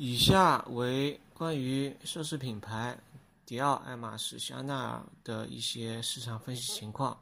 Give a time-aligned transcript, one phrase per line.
[0.00, 2.96] 以下为关于奢侈品牌
[3.44, 7.20] 迪奥、爱马仕、香奈儿的一些市场分析情况。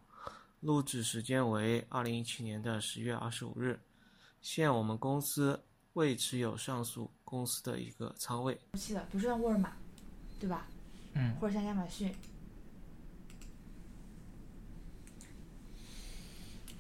[0.60, 3.80] 录制时间为二零一七年的十月二十五日。
[4.42, 5.58] 现我们公司
[5.94, 8.58] 未持有上述公司的一个仓位。
[8.74, 9.72] 期的，比如说像沃尔玛，
[10.38, 10.66] 对吧？
[11.14, 11.34] 嗯。
[11.36, 12.14] 或者像亚马逊。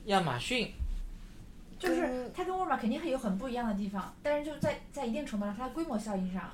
[0.06, 0.70] 亚马逊。
[1.78, 6.50] 就是它跟沃尔玛肯定会有很不一样的地方，但是就在在一定程度上，它的规模效应上，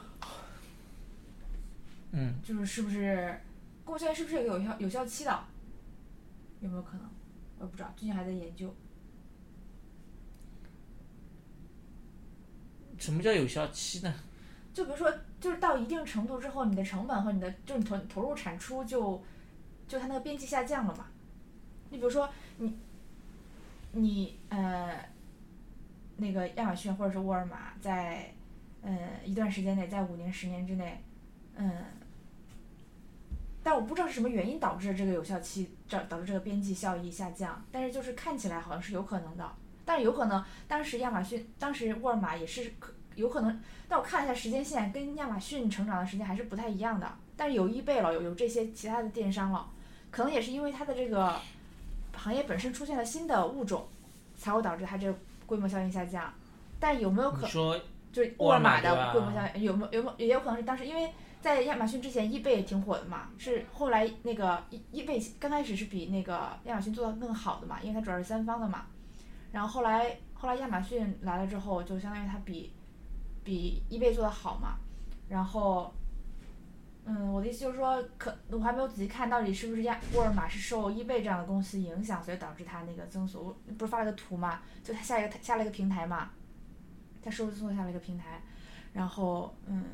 [2.11, 3.41] 嗯，就是是不是
[3.85, 5.45] 规模效应是不是有有效有效期的？
[6.61, 7.09] 有没有可能？
[7.61, 8.75] 我不知道，最近还在研究。
[12.99, 14.13] 什么叫有效期呢？
[14.75, 19.23] 就比如说，就是到一定程度之后，你的成本和你的就是你投投入产出就
[19.87, 21.07] 就它那个边际下降了嘛。
[21.91, 22.77] 你比如说你
[23.93, 25.12] 你呃。
[26.23, 28.33] 那个亚马逊或者是沃尔玛，在
[28.83, 31.03] 嗯一段时间内，在五年、十年之内，
[31.57, 31.85] 嗯，
[33.63, 39.53] 但我不知道是什么原因导致这个有效期导导致这个边际效益下降，但是就是看起来好像是有可能的，
[39.85, 49.69] 但是有可能当时亚马逊、当时沃尔玛也是可有可能，但我看了一下时间线，跟亚马逊成长的时间还是不太一样的，但是有易贝了，有有这些其他的电商了，
[50.11, 51.39] 可能也是因为它的这个
[52.17, 53.87] 行业本身出现了新的物种，
[54.37, 55.15] 才会导致它这。
[55.53, 56.33] 规模效应下降，
[56.81, 57.79] 但有没有可说
[58.11, 68.87] 就是沃尔玛的规模效应有没有有没有也有可能是当时因为在亚马逊之前，易贝也挺火的嘛，是后来那个易易贝刚开始是比那个亚马逊做的更好的嘛，因为它主要是三方的嘛，
[69.53, 72.73] 然后后来后来亚马逊来了之后，就相当于它比
[73.45, 74.77] 比易贝做的好嘛，
[75.29, 75.93] 然后。
[77.05, 83.57] 嗯，我的意思就是说，可我还没有仔细看到底是不是亚沃尔玛是受易贝这样的公司影响，所以导致它那个增速。
[83.77, 84.61] 不是发了个图嘛？
[84.85, 86.31] 就它下一个下了一个平台嘛，
[87.21, 88.41] 它收入增速下了一个平台，
[88.93, 89.85] 然后嗯，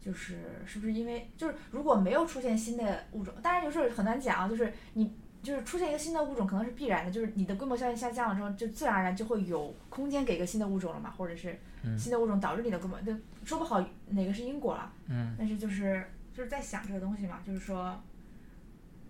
[0.00, 5.14] 就是是不是因为就是如果没有出现新的物种，当然有时候很难讲啊，就是你
[5.44, 11.56] 就是出现一个新的物种可能是必然的，就是你的规模效应下降了之后，就自然而然就会有空间给一个新的物种了嘛，或者是
[11.96, 13.14] 新的物种导致你的规模，就
[13.44, 14.92] 说不好哪个是因果了。
[15.06, 15.36] 嗯。
[15.38, 16.04] 但是就是。
[16.40, 18.02] 就是在想这个东西嘛，就是说，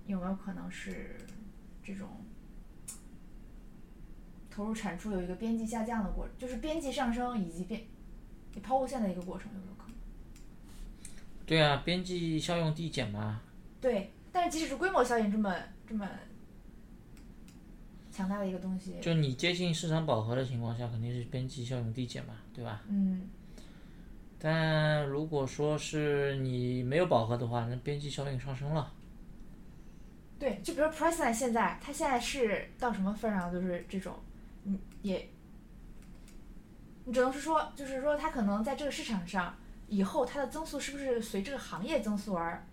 [0.04, 1.16] 有没有可能是
[1.80, 2.08] 这种
[4.50, 7.80] 投入产出有一个边际下降的过程，就是边际上升以及边
[8.60, 9.94] 抛物线的一个过程，有没有可能？
[11.46, 13.40] 对啊，边际效用递减嘛。
[13.80, 15.54] 对，但是即使是规模效应这么
[15.86, 16.04] 这么
[18.10, 22.82] 强大的一个东西，就你接近市场饱和的情况下，肯定是边际效用递减嘛，对吧？
[22.88, 23.28] 嗯。
[24.42, 28.90] 但如果说是你没有饱和的话，那边际效应上升了。
[30.38, 34.18] 对，就比如 Priceline 现在，它现在是到什么份上，就是这种，
[34.64, 35.28] 嗯，也，
[37.04, 39.54] 你只能是说，就是说它可能在这个市场上，
[39.88, 42.64] 以后它的增速是不是随这个行业增速而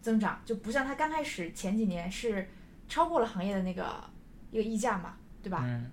[0.00, 2.48] 增长，就不像它刚开始前几年是
[2.88, 4.02] 超过了行业的那个
[4.50, 5.60] 一个溢价嘛，对吧？
[5.64, 5.90] 嗯。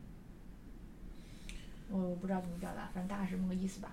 [1.89, 3.91] 我我不知道怎么表达，反正大概是这么个意思吧。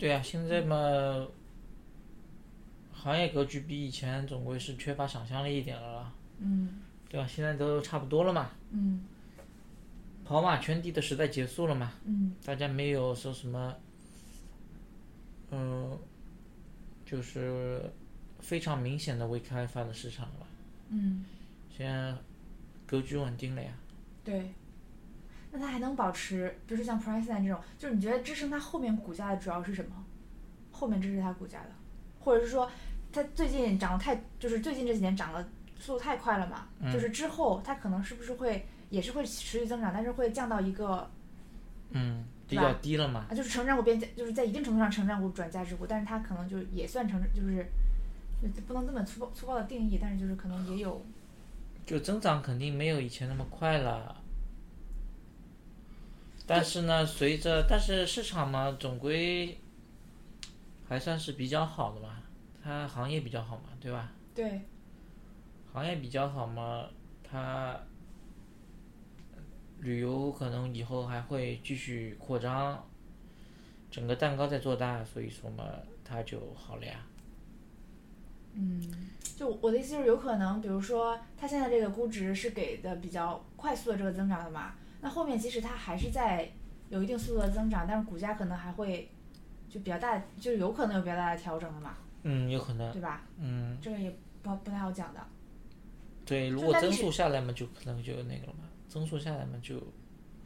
[0.00, 1.26] 对啊，现在嘛，
[2.90, 6.12] 行业格局比以前总归是缺乏想象力一点了啦。
[6.38, 6.80] 嗯。
[7.10, 7.26] 对吧？
[7.26, 8.50] 现在都差不多了嘛。
[8.70, 9.04] 嗯。
[10.24, 11.92] 跑马圈地的时代结束了嘛。
[12.06, 12.34] 嗯。
[12.42, 13.76] 大家没有说什么，
[15.50, 15.98] 嗯，
[17.04, 17.82] 就是
[18.38, 20.46] 非常明显的未开发的市场了。
[20.88, 21.26] 嗯。
[21.76, 22.16] 现在
[22.86, 23.70] 格局稳定了呀。
[24.24, 24.48] 对。
[25.52, 30.04] 那它还能保持，比如说像 Priceline 这种，就是你觉得支撑它后面股价的主要是什么？
[30.70, 31.70] 后面支持它股价的，
[32.20, 32.70] 或者是说
[33.12, 35.46] 它最近涨得太，就是最近这几年涨的
[35.78, 36.68] 速度太快了嘛？
[36.92, 41.10] 就是之后它可能是不是会也是会持续增长，但是会降到一个，
[41.90, 43.26] 嗯，比较低了嘛？
[43.28, 47.66] 啊，就是成长股变，就是在一定程度上成长股转价值股，但是它可能就也算成，就是
[48.66, 51.04] 不能这么粗暴粗暴的定义，但是就是可能也有，
[51.84, 54.19] 就增长肯定没有以前那么快了。
[56.52, 59.56] 但是呢，随着但是市场嘛，总归
[60.88, 62.16] 还算是比较好的嘛，
[62.60, 64.10] 它行业比较好嘛，对吧？
[64.34, 64.60] 对。
[65.72, 66.88] 行业比较好嘛，
[67.22, 67.78] 它
[69.78, 72.84] 旅游可能以后还会继续扩张，
[73.88, 75.64] 整个蛋糕在做大，所以说嘛，
[76.02, 77.06] 它就好了呀。
[78.54, 78.82] 嗯，
[79.36, 84.74] 就我的意思就是有可能，比如说它现在这个估值是给的比较快速的这个增长的嘛。
[85.00, 86.50] 那后面即使它还是在
[86.88, 89.10] 有一定速度的增长，但是股价可能还会
[89.68, 91.96] 就比较大，就有可能有比较大的调整的嘛。
[92.22, 92.92] 嗯，有可能。
[92.92, 93.22] 对吧？
[93.38, 93.76] 嗯。
[93.80, 95.20] 这个也不不太好讲的。
[96.26, 98.64] 对，如果增速下来嘛，就可能就那个了嘛。
[98.88, 99.80] 增速下来嘛，就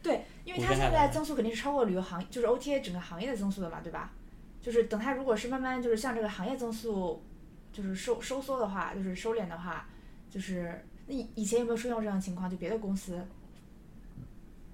[0.02, 4.12] 对，因为它现在增速肯定是超过旅游行，就是 OTA 整个行业的增速的嘛，对吧？
[4.60, 7.22] 就是等它如果是慢慢就是像这个行业增速
[7.72, 9.88] 就是收收缩的话，就是收敛的话，
[10.30, 12.50] 就是那以以前有没有出现过这样的情况？
[12.50, 13.26] 就别的公司，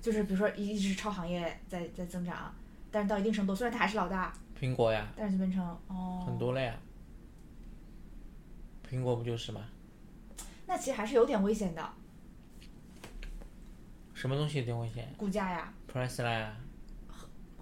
[0.01, 2.55] 就是比如说一一直超行业在在增长，
[2.91, 6.75] 但是到一定程度，虽然它还是老大，苹果呀，但是就变成哦，很多了呀。
[8.89, 9.61] 苹果不就是吗？
[10.67, 11.93] 那其实还是有点危险的，
[14.15, 16.57] 什么东西有点危险股价呀？Price 啦，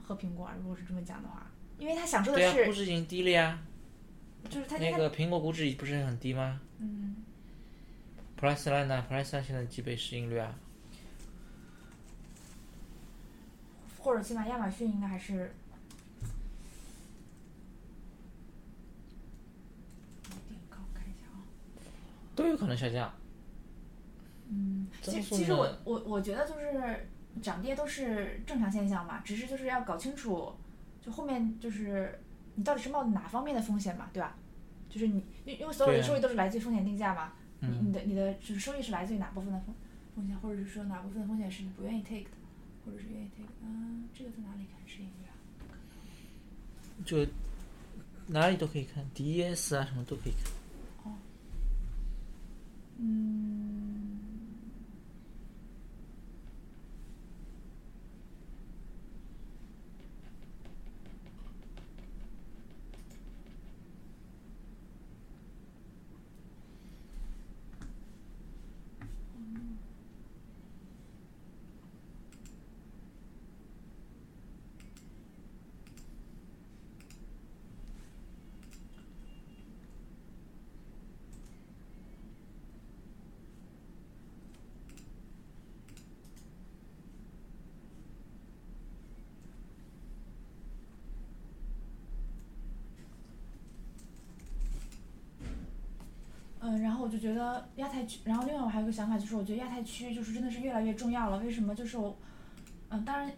[0.03, 1.47] 和苹果啊，如果是这么讲的话，
[1.79, 3.59] 因为他享受的对呀、是，估值已经低了呀。
[4.49, 7.17] 就是它它那个苹果估值不是很低吗嗯。
[8.41, 10.55] ？Price line 呢？Price line 现在几倍市盈率啊？
[14.09, 15.53] 或者起码亚马逊应该还是。
[22.35, 23.13] 都有可能下降。
[24.49, 27.09] 嗯，其实其实我我我觉得就是
[27.43, 30.53] 涨跌都是正常现象嘛，只是就是要搞清楚，
[31.03, 32.17] 就后面就是
[32.55, 34.37] 你到底是冒哪方面的风险嘛，对吧？
[34.89, 39.75] 就是你因因为所有的收益都是来自于风险定价嘛，你的你的就是收益是来自于哪部分的风
[40.15, 42.37] 风险，或者是说哪部分的风险是你不愿意 take 的，
[42.89, 43.53] 或者是愿意 take 的。
[43.63, 45.35] 嗯，这个在哪里看市盈率啊？
[47.05, 47.27] 就
[48.27, 51.13] 哪里都可以看，DES 啊什么都可以看。
[51.13, 51.17] 哦，
[52.99, 54.19] 嗯，
[96.83, 101.39] 然后我就觉得亚太区，然后另外我还有个想法，就是我觉得亚太区就是真的是越来越重要了。
[101.39, 101.75] 为什么？
[101.75, 102.15] 就是我，
[102.91, 103.33] 嗯，当然，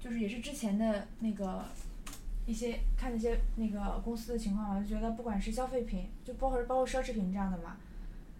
[0.00, 1.64] 就是也是之前的那个
[2.46, 7.76] 一些看那些那个公司的情况，我就觉得不管是消费品，就包括包括奢侈品这样的嘛，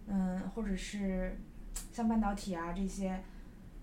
[0.07, 1.39] 嗯，或者是
[1.93, 3.23] 像半导体啊这些，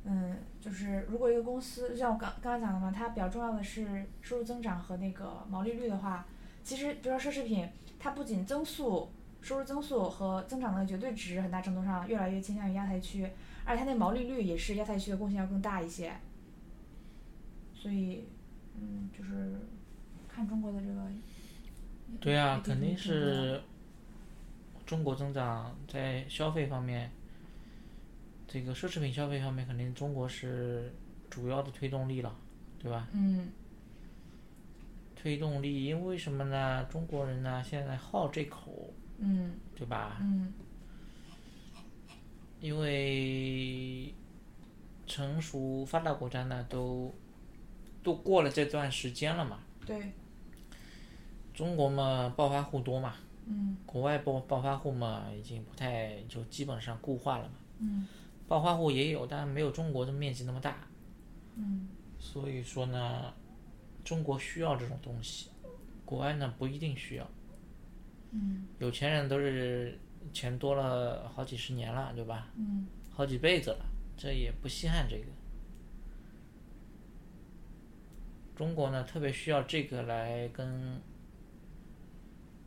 [0.04, 6.26] 嗯，就是如果一个公司像我刚刚刚讲的嘛，它比较重要的是收入增长和那个毛利率的话，
[6.62, 7.66] 其实比如说奢侈品，
[7.98, 9.08] 它不仅增速。
[9.44, 13.28] 收入增速和增长的绝对值很大程度上越来越倾向于亚太区，
[13.66, 16.14] 而且它那毛利率也是亚太区的贡献要更大一些。
[17.74, 18.24] 所以，
[18.80, 19.60] 嗯，就是
[20.26, 20.94] 看中国的这个。
[22.20, 23.60] 对啊，肯定是
[24.86, 27.10] 中国增长在消费方面，
[28.48, 30.90] 这个奢侈品消费方面，肯定中国是
[31.28, 32.34] 主要的推动力了，
[32.78, 33.08] 对吧？
[33.12, 33.48] 嗯
[35.16, 36.84] 推动力，因为什么呢？
[36.84, 39.54] 中国人呢现在好这口，嗯。
[39.74, 40.18] 对吧？
[40.20, 40.52] 嗯。
[42.60, 44.14] 因为
[45.06, 47.12] 成熟发达国家呢都
[48.02, 50.12] 都过了这段时间了嘛，对。
[51.52, 53.14] 中国嘛暴发户多嘛，
[53.46, 53.76] 嗯。
[53.84, 58.06] 国外暴暴发户嘛已经不太就基本上固化了嘛，嗯。
[58.48, 60.86] 暴发户也有，但没有中国的面积那么大，
[61.56, 61.88] 嗯。
[62.18, 63.34] 所以说呢，
[64.04, 65.50] 中国需要这种东西，
[66.06, 67.30] 国外呢不一定需要，
[68.34, 69.98] 嗯有钱人都是
[70.32, 72.48] 钱多了好几十年了，对吧？
[72.56, 73.86] 嗯好几辈子了，
[74.16, 75.24] 这也不稀罕这个。
[78.56, 81.00] 中国呢，特别需要这个来跟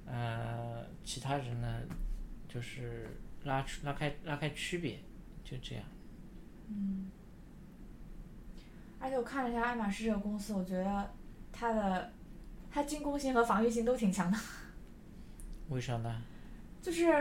[0.05, 1.81] 呃其他人呢，
[2.47, 4.99] 就是拉出拉开拉开区别，
[5.43, 5.83] 就这样。
[6.69, 7.11] 嗯。
[8.99, 11.13] 而且我看了一下爱马仕这个公司，我觉得
[11.51, 12.11] 它的
[12.71, 14.37] 它进攻性和防御性都挺强的。
[15.69, 16.21] 为啥呢？
[16.81, 17.11] 就是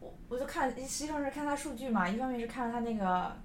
[0.00, 3.36] 我我就看，实际上是看它数据嘛，一方面是看它那个，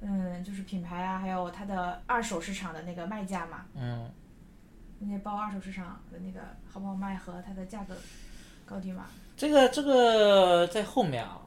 [0.00, 4.10] 嗯，就是品牌啊，还有它的二手市场的那个卖价嘛，嗯，
[4.98, 7.96] 那些包二手市场的那个好不好卖和它的价格
[8.66, 9.06] 高低嘛。
[9.36, 11.40] 这个这个在后面啊，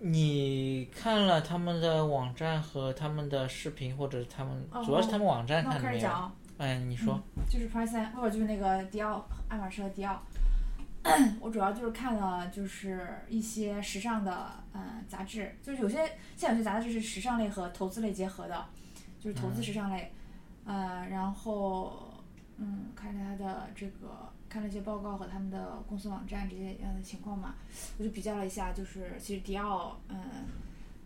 [0.00, 5.88] 你看了他们的网站和他们的视频，或者他们哦主要是他们网站看的没有？
[5.90, 10.20] 开始讲啊，哎，你说，就是 Price 者就是那个迪奥，爱马仕的迪奥。
[11.40, 18.66] 我主要就是看了就是一些时尚的嗯杂志，就是有些像有些杂志是时尚类和投资类结合的，
[19.20, 20.12] 就是投资时尚类，
[20.64, 22.22] 呃，然后
[22.58, 27.54] 嗯看了它的这个看了一些报告和他们的公司网站这些样的情况嘛，
[27.98, 30.18] 我就比较了一下，就是其实迪奥嗯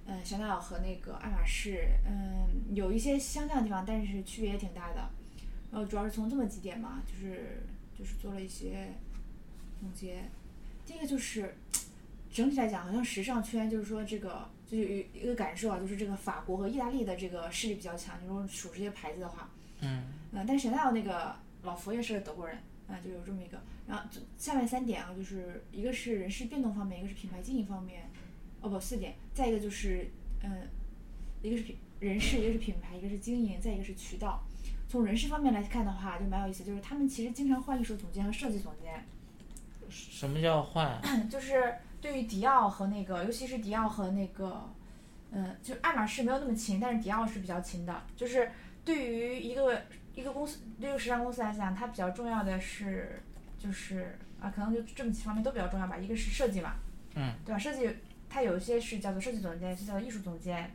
[0.06, 5.08] 嗯，香奈儿和那个爱马仕，嗯，有一些相像的地方，但是区别也挺大的。
[5.70, 7.62] 然后主要是从这么几点嘛，就是
[7.96, 8.92] 就是做了一些
[9.80, 10.22] 总结。
[10.86, 11.56] 第一个就是
[12.30, 14.84] 整体来讲，好像时尚圈就是说这个就是
[15.14, 18.16] 有一个感受啊，就是这个法国和意大利的这个势力比较强。
[18.22, 22.56] 你说数这些牌子的话，嗯，嗯，但是香奈儿那个老佛爷是个德国人，
[22.88, 23.60] 啊、就有这么一个。
[23.86, 28.08] 然后就下面三点啊，就是一个是人事变动方面，一个是品牌经营方面，
[28.60, 30.08] 哦不四点，再一个就是
[30.42, 30.68] 嗯，
[31.42, 34.42] 一个是品人事，一个是品牌，一个是经营，再一个是渠道。
[34.88, 39.04] 从人事方面来看的话，就蛮有意思，就是他们其实经常换艺术总监和设计总监，
[39.90, 41.00] 什么叫换？
[41.28, 44.70] 就是对于迪奥和那个，尤其是迪奥和那个，
[45.32, 48.02] 嗯，就爱马仕没有那么勤，但是迪奥是比较勤的。
[48.16, 48.50] 就是
[48.84, 49.82] 对于一个
[50.14, 53.22] 一个公司，对于时尚公司来讲，它比较重要的是，
[53.58, 55.96] 就是啊，可能就这么几方面都比较重要吧。
[55.96, 56.74] 一个是设计嘛，
[57.14, 57.58] 嗯，对吧？
[57.58, 57.88] 设计
[58.28, 60.70] 它有一些是叫做设计总监，是叫做艺术总监，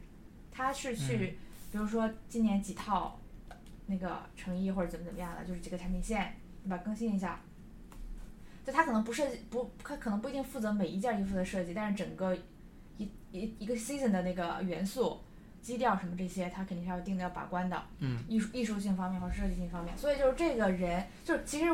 [0.51, 1.37] 他是去，
[1.71, 3.19] 比如说今年几套
[3.87, 6.77] 那个成衣或者怎么怎么样的，就是几个产品线，对吧？
[6.77, 7.41] 更新一下。
[8.65, 12.35] 就他可能不设计不，他可能不一定负责每一件衣服的设计，但是整个
[12.97, 15.21] 一一一个 season 的那个元素、
[15.61, 17.79] 基调什么这些，他肯定是要定的要把关的。
[17.99, 18.23] 嗯。
[18.27, 21.67] 艺术艺术性方面和设计性方面，所以就是这个人，就是其实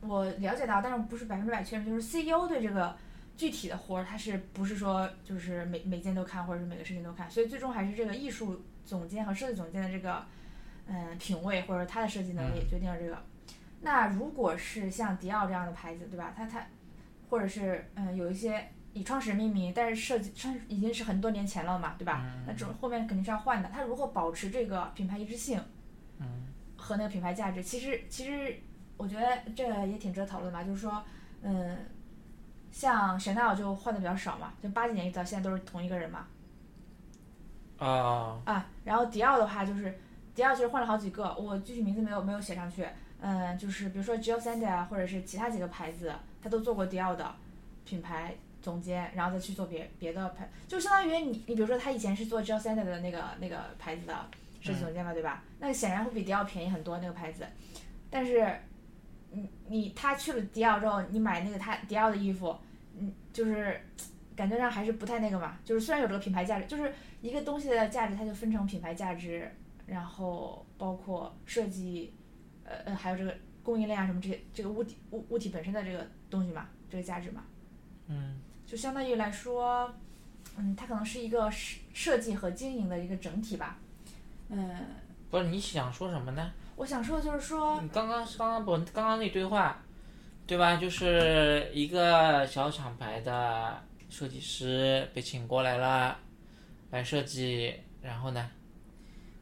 [0.00, 2.96] 我了解到，但是不是百分之百确认，就是 CEO 对这个
[3.36, 10.24] 具体的活儿，他是不是说就是每每件都看，或者是每个事情都看，所以最终还是这个艺术总监和设计总监的这个
[10.88, 13.16] 嗯品味或者他的设计能力决定了这个。
[13.84, 16.32] 那如果是像迪奥这样的牌子，对吧？
[16.34, 16.66] 它它，
[17.28, 22.24] 或者是嗯有一些以创始人命名，但是设计创已经是很多年前了嘛，对吧？
[22.46, 23.68] 那这种后面肯定是要换的。
[23.70, 25.62] 它如何保持这个品牌一致性，
[26.18, 26.46] 嗯，
[26.78, 27.62] 和那个品牌价值？
[27.62, 28.58] 其实其实
[28.96, 30.64] 我觉得这也挺值得讨论吧。
[30.64, 31.04] 就是说，
[31.42, 31.76] 嗯，
[32.72, 36.26] 像 Chanel 就换的比较少嘛，就八几年一直到现在都是同一个人嘛。
[37.76, 40.00] 啊，啊，然后迪奥的话就是，
[40.34, 42.86] 迪奥其实换了好几个，我具体名字没有没有写上去。
[43.26, 46.12] 嗯，就是比如说 Jill Sander 啊，或者是其他几个牌子，
[46.42, 47.34] 他都做过迪奥的
[47.86, 54.14] 品牌总监，然后再去做别别的牌，就相当于你你比如说他以前是做 Jill Sander 的那个那个牌子的
[54.60, 55.42] 设计总监嘛，对吧？
[55.58, 57.46] 那显然会比迪奥便宜很多那个牌子，
[58.10, 58.60] 但是
[59.30, 62.54] 你你他去了迪奥之后，你买那个他迪奥的衣服，
[62.94, 63.80] 嗯，就是
[64.36, 69.50] 感觉上还是不太那个嘛，就是虽然有这个品牌价值，就是一个东西的价值，它就分成品牌价值，
[69.86, 72.12] 然后包括设计。
[72.64, 77.42] 呃呃，还有这个供应链啊什么这些，这个物体物物体本身的这个东西嘛，这个价值嘛，
[78.08, 79.94] 嗯，就相当于来说，
[80.56, 83.78] 嗯，它可能是一个设设计和经营的一个整体吧，
[84.48, 84.76] 嗯。
[85.30, 86.52] 不是你想说什么呢？
[86.76, 89.82] 我想说的就是说，你刚刚刚刚不刚刚那对话，
[90.46, 90.76] 对吧？
[90.76, 96.16] 就是一个小厂牌的设计师被请过来了，
[96.90, 98.50] 来设计，然后呢？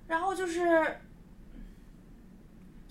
[0.07, 0.99] 然后就是。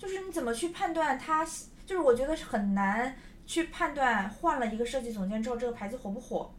[0.02, 1.44] 就是你怎么去判断它？
[1.86, 3.16] 就是我觉得是很难
[3.46, 6.52] 去判断换了一个设计总监之后，这个牌子火不火，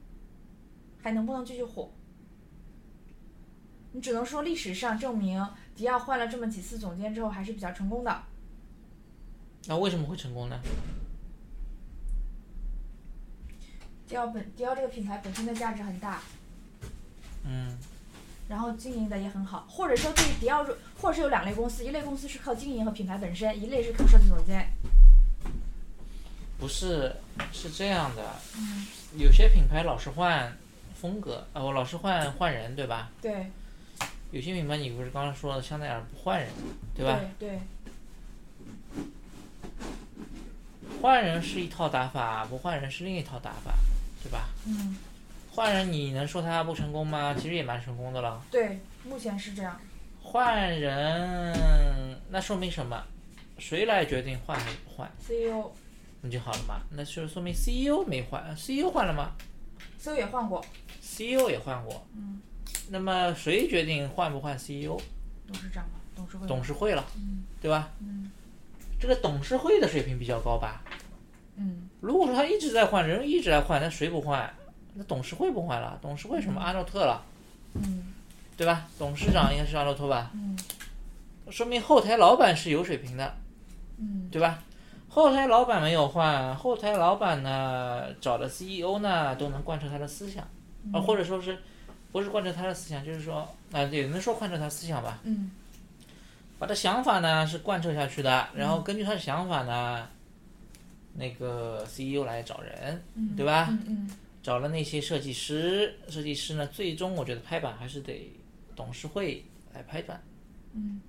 [1.02, 1.92] 还能不能继续火？
[3.92, 5.46] 你只能说历史上证明，
[5.76, 8.24] 迪奥换了这么几次总监之后还是比较成功的。
[9.66, 10.58] 那为什么会成功呢？
[14.08, 16.22] 迪奥本迪奥这个品牌本身的价值很大。
[17.46, 17.78] 嗯。
[18.54, 20.64] 然后经营的也很好，或者说对于迪奥，
[21.02, 24.70] 或者是有两类公司，一类公司是靠经营和品牌本身，一类是靠设计总监。
[26.60, 27.16] 不是，
[27.52, 28.22] 是这样的。
[28.56, 28.86] 嗯。
[29.18, 30.56] 有些品牌老是换
[30.94, 33.10] 风格，呃，老是换换人，对吧？
[33.20, 33.52] 对。
[34.30, 36.48] 有些品牌你不是刚刚说的香奈儿不换人，
[36.94, 37.20] 对吧？
[37.40, 37.60] 对对。
[41.02, 43.74] 换人是一套打法，不换人是另一套打法，
[44.22, 44.50] 对吧？
[44.68, 44.96] 嗯。
[45.56, 47.36] 换人你能说他不成功吗？
[47.38, 48.44] 其实也蛮成功的了。
[48.50, 49.80] 对，目前是这样。
[50.20, 53.00] 换人，那说明什么？
[53.60, 55.70] 谁来决定换还是不换？CEO。
[56.22, 59.34] 那就好了嘛，那就说明 CEO 没换，CEO 换了吗
[60.00, 60.66] ？CEO 也换过。
[61.00, 62.04] CEO 也换过。
[62.16, 62.42] 嗯。
[62.90, 64.98] 那么谁决定换不换 CEO？
[65.46, 66.48] 董事长嘛，董事会。
[66.48, 67.06] 董事会了。
[67.16, 67.44] 嗯。
[67.62, 67.92] 对吧？
[68.00, 68.32] 嗯。
[69.00, 70.82] 这个董事会的水平比较高吧？
[71.58, 71.88] 嗯。
[72.02, 74.52] 如果说他一直在换人，一直在换，那谁不换？
[74.96, 77.24] 那董事会不换了，董事会什么阿诺特了，
[77.74, 78.14] 嗯，
[78.56, 78.88] 对吧？
[79.00, 80.32] 董事长应该是阿诺特吧？
[80.34, 80.58] 嗯，
[81.50, 83.34] 说明后台老板是有水平的，
[83.98, 84.60] 嗯，对吧？
[85.10, 90.44] 后台老板没有换，后台老板呢找的 CEO 呢都能贯彻他的思想，
[90.92, 91.58] 啊，或者说是，
[92.12, 95.20] 不是贯彻他的思想，就是说啊，也能说贯彻他思想吧？
[95.24, 95.52] 嗯，
[96.58, 100.08] 把他想法呢是贯彻下去的，然后根据他的想法呢，
[101.16, 103.04] 那个 CEO 来找人，
[103.36, 103.68] 对吧？
[103.70, 104.10] 嗯嗯。
[104.44, 108.30] 找了那些设计师，设计师呢，最终我觉得拍板还是得
[108.76, 110.22] 董事会来拍板。
[110.74, 111.00] 嗯。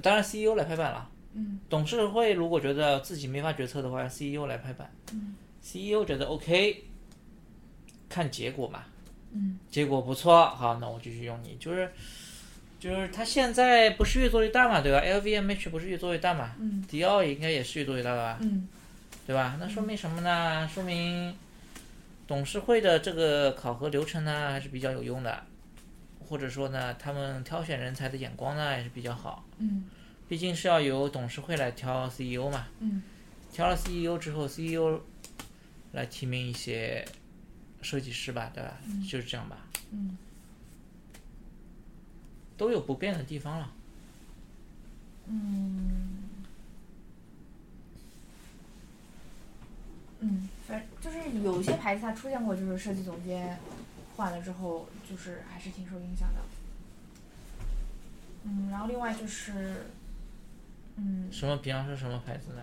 [0.00, 1.10] 当然，CEO 来拍板了。
[1.34, 1.58] 嗯。
[1.68, 4.88] 董事会如果觉得自己没法决策的话，CEO 来拍板。
[5.12, 5.34] 嗯。
[5.60, 6.84] CEO 觉得 OK，
[8.08, 8.84] 看结果嘛。
[9.32, 9.58] 嗯。
[9.68, 11.56] 结果不错，好，那我继续用你。
[11.58, 11.90] 就是，
[12.78, 16.54] 就是他现在不是越做越大嘛，对吧？LVMH 不是越做越大嘛？
[16.60, 16.80] 嗯。
[16.88, 18.38] 迪奥应该也是越做越大吧？
[18.40, 18.68] 嗯。
[19.26, 19.56] 对吧？
[19.58, 20.68] 那说明什么呢？
[20.72, 21.34] 说明。
[22.30, 25.44] 董事会的这个考核流程呢，还是比较有用的，
[26.28, 29.44] 或者说呢，他们挑选人才的眼光呢，也是比较好。
[29.58, 29.86] 嗯。
[30.28, 32.68] 毕竟是要由董事会来挑 CEO 嘛。
[32.78, 33.02] 嗯。
[33.52, 35.00] 挑了 CEO 之后，CEO
[35.90, 37.04] 来提名一些
[37.82, 38.76] 设计师吧，对吧？
[38.86, 39.02] 嗯。
[39.02, 39.66] 就是这样吧。
[39.90, 40.16] 嗯。
[42.56, 43.72] 都有不变的地方了。
[45.26, 46.28] 嗯。
[50.20, 50.48] 嗯。
[51.00, 53.58] 就是有些牌子它出现过，就是设计总监
[54.16, 56.40] 换了之后，就是还是挺受影响的。
[58.44, 59.86] 嗯，然后另外就是，
[60.96, 61.30] 嗯。
[61.32, 61.56] 什么？
[61.58, 62.62] 比方说什么牌子呢？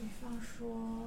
[0.00, 1.06] 比方说，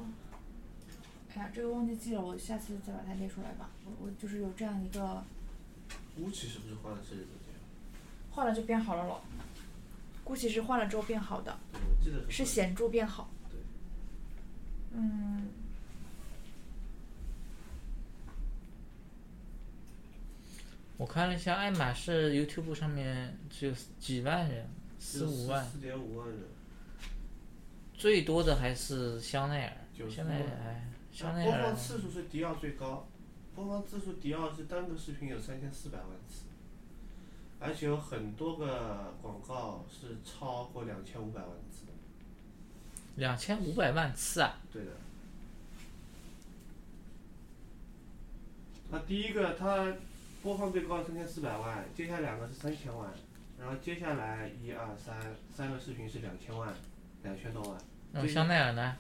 [1.34, 3.70] 哎呀，这个忘记记了，我下次再把它列出来吧。
[3.86, 5.24] 我我就是有这样一个。
[6.20, 7.56] GUCCI 是不是换了设计总监？
[8.32, 9.22] 换了就变好了咯。
[10.26, 11.58] GUCCI 是换了之后变好的。
[12.30, 13.30] 是显著变好。
[14.94, 15.48] 嗯，
[20.98, 24.68] 我看了一下，爱马仕 YouTube 上面只有几万人，
[25.00, 25.66] 四五万。
[25.66, 26.40] 四点五万人。
[27.94, 30.82] 最多的还是香奈儿，香奈儿，
[31.12, 31.52] 香奈儿。
[31.52, 33.08] 播放次数是迪奥最高，
[33.56, 36.46] 播放次数迪奥是单个视频有三千四百万次，
[37.60, 41.91] 而且有很多个广告是超过两千五百万次的。
[43.16, 44.58] 两千五百万次啊！
[44.72, 44.92] 对的。
[48.90, 49.94] 那第一个，它
[50.42, 53.10] 播放最高三千四百万，接下来两个是三千万，
[53.60, 55.16] 然后接下来一二三
[55.56, 56.74] 三个视频是两千万，
[57.24, 57.78] 两千多万。
[58.12, 58.98] 那香奈儿呢？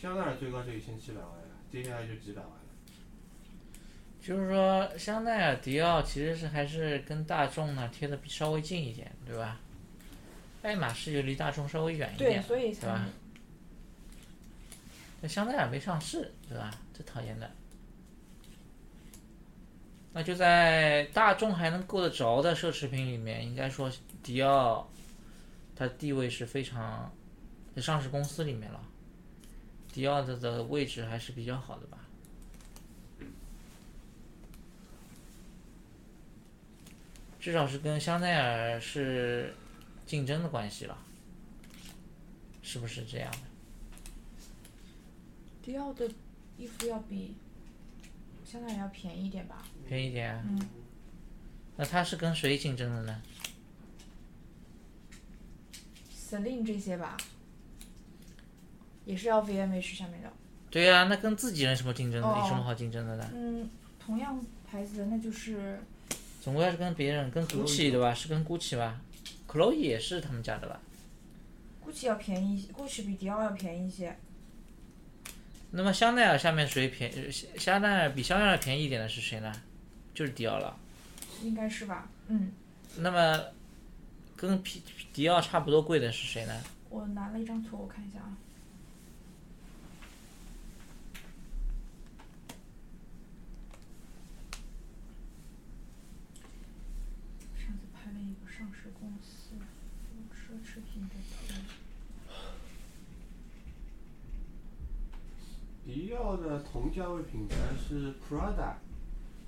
[0.00, 2.56] 香奈儿最高就一千七百万了，接下来就几百万了。
[4.20, 9.60] 就是说，香奈儿、迪奥其实是还是跟大众呢贴的稍微近一点，对吧？
[10.62, 13.04] 爱马仕就离大众稍微远一点，对吧？
[15.22, 16.70] 那香奈儿没上市，对吧？
[16.92, 17.48] 这讨厌的。
[20.12, 23.90] 那就在大众还能够得着的奢侈品里面，应该说
[24.22, 24.90] 迪奥，
[25.74, 27.10] 它地位是非常，
[27.74, 28.84] 在上市公司里面了，
[29.92, 31.98] 迪奥的的位置还是比较好的吧。
[37.40, 39.54] 至少是跟香奈儿是
[40.04, 40.98] 竞争的关系了，
[42.62, 43.51] 是不是这样的？
[45.62, 46.10] 迪奥的
[46.58, 47.34] 衣服要比
[48.44, 49.62] 香奈儿要便宜一点吧？
[49.88, 50.42] 便宜一点。
[50.48, 50.60] 嗯。
[51.76, 53.22] 那他是跟谁竞争的呢
[56.14, 57.16] ？Celine 这些吧，
[59.04, 60.32] 也是 LVMH 下面的。
[60.70, 62.28] 对呀，那跟自己人什么竞争的？
[62.28, 63.30] 有什么好竞争的呢？
[63.34, 64.38] 嗯，同样
[64.70, 65.80] 牌子的那就是。
[66.42, 68.12] 总归还是跟别人，跟 GUCCI 对吧？
[68.12, 69.00] 是跟 GUCCI 吧
[69.48, 70.80] ？Chloe 也是他们家的吧
[71.86, 74.16] ？GUCCI 要便宜，GUCCI 比迪奥要便宜一些。
[75.74, 79.50] 那么香奈儿下面谁便香奈儿比香奈儿便宜一点的是谁呢？
[80.14, 80.78] 就是迪奥了。
[81.42, 82.52] 应该是吧，嗯。
[82.98, 83.42] 那么，
[84.36, 84.82] 跟皮
[85.14, 86.62] 迪奥差不多贵的是谁呢？
[86.90, 88.36] 我拿了一张图，我看一下啊。
[97.56, 99.56] 上次拍了一个上市公司，
[100.34, 101.54] 奢侈品的图。
[105.84, 108.74] 迪奥的同价位品牌是 Prada、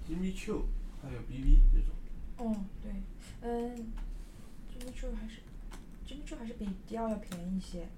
[0.09, 0.63] Jimmy Choo，
[1.01, 1.95] 还有 BV 这种。
[2.39, 2.93] 哦，对，
[3.41, 3.93] 嗯
[4.69, 5.41] ，Jimmy Choo 还是
[6.07, 7.89] Jimmy Choo 还是比迪奥要便宜一些。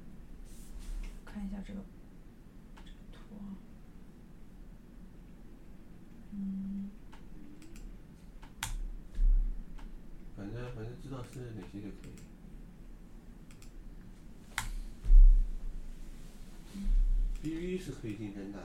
[1.24, 1.80] 看一下这个
[2.84, 3.56] 这个图啊，
[6.32, 6.90] 嗯。
[10.36, 12.35] 反正反正知道是哪些就可以。
[17.46, 18.58] BV 是可以竞争的，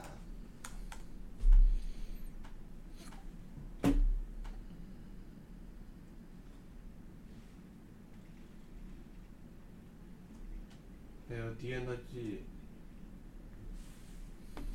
[11.30, 12.42] 还有 D&G、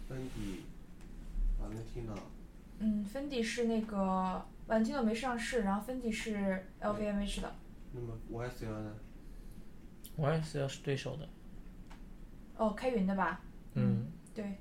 [0.08, 0.62] 芬迪，
[1.60, 2.14] 啊，能听到。
[2.78, 7.52] 嗯，芬迪是那个晚金诺没上市，然后芬迪是 LVMH 的。
[7.92, 8.94] 那么 YSL 呢
[10.16, 11.28] ？YSL 是对手的。
[12.56, 13.40] 哦，开云的吧？
[13.78, 14.58] 嗯，对。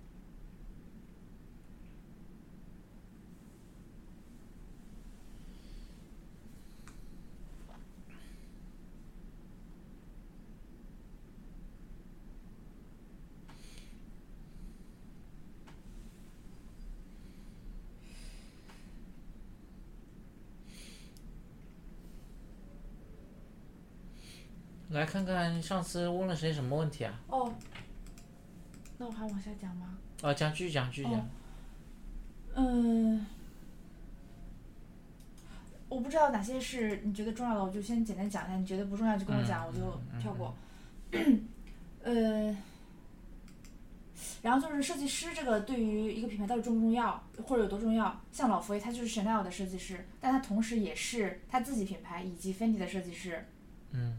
[24.89, 27.19] 来看看上次问了谁什么问题啊？
[27.27, 27.53] 哦，
[28.97, 29.97] 那我还往下讲吗？
[30.21, 31.29] 啊，讲继续讲继续讲。
[32.55, 33.25] 嗯，
[35.89, 38.55] 我不知道哪些是你觉得重要的，我就先简单讲一下。
[38.55, 40.55] 你觉得不重要就跟我讲，我就跳过。
[42.03, 42.55] 呃，
[44.41, 48.21] 然后就是设计师这个对于一个品牌到底重不重要，或者有多重要？
[48.31, 53.45] 像老佛爷他就是 Chanel 的设计师，但他同时也是他自己品牌以及 Fendi 的设计师。
[53.91, 54.17] 嗯。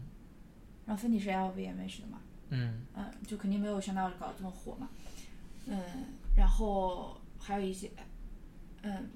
[0.85, 2.19] 然后 Fendi 是 LVMH 的嘛？
[2.49, 2.85] 嗯。
[2.95, 4.89] 嗯，就肯定没有香奈儿搞得这么火嘛。
[5.65, 5.79] 嗯，
[6.35, 7.91] 然后还有一些。
[8.83, 9.09] 嗯，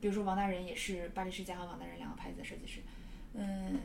[0.00, 2.80] 比如说王大仁也是巴黎世家和王大仁两个牌子的设计师，
[3.34, 3.78] 嗯，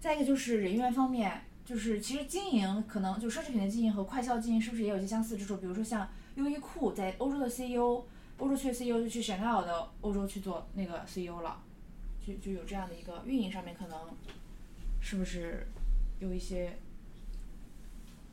[0.00, 5.58] 再一个就是人员方面，就是其实经营可能就奢侈品的经营和快销经营是不是也有一些相似之处？
[5.58, 8.04] 比如说像优衣库在欧洲的 CEO，
[8.38, 11.62] 欧洲区的 CEO 就去 Chanel 的欧洲去做那个 CEO 了，
[12.26, 13.98] 就就有这样的一个运营上面可能
[15.00, 15.68] 是不是
[16.20, 16.78] 有一些。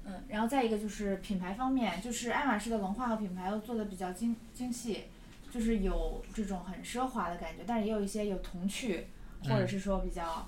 [0.08, 5.06] 嗯，然后再一个就是品牌方面，就是爱马仕的文化和品牌都做的比较精精细，
[5.50, 9.08] 就是有这种很奢华的感觉，但是也有一些有童趣，
[9.45, 10.48] 或者是说比较，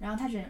[0.00, 0.44] 然后它只，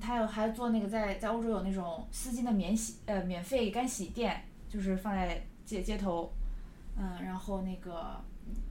[0.00, 6.32] 它有还做那个在在欧洲有那种丝巾的免洗呃免费干洗店，就是放在街街头，
[6.96, 8.20] 嗯，然后那个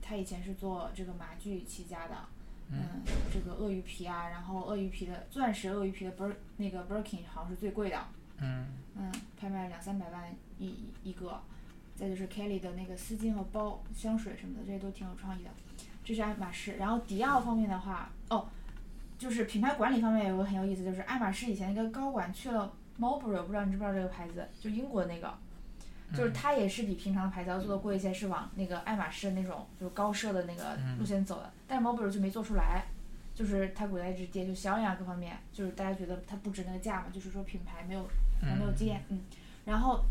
[0.02, 2.14] 他以前是做这个马具起家的，
[2.72, 7.98] 嗯，这个鳄鱼皮啊，然后鳄鱼皮的钻石鳄鱼皮的 Bir 那个 Birkin 好像是最贵的。
[8.38, 11.40] 嗯嗯，拍卖两三百万一一个，
[11.94, 15.50] 再就是 Kelly 的那个丝巾和包、香水什么的，这些都挺有创意的。
[16.04, 18.48] 这是爱马仕，然后迪奥方面的话，哦，
[19.16, 25.32] 就是品牌管理方面有个很有意思，就是爱马仕以前一个高管去了 Marlboro，不知道你知不知道这个牌子，就英国那个，
[26.14, 32.84] 就是它也是比平常的牌子要做的贵一些，是往那个爱马仕那种就是高奢的那个路线走的，但是 Marlboro 就没做出来。
[33.34, 38.06] 就是它股价一直跌，就销量各方面，就是大家觉得它不值那个价嘛，就是说品牌没有
[38.42, 39.22] 没有接，嗯，
[39.64, 40.04] 然后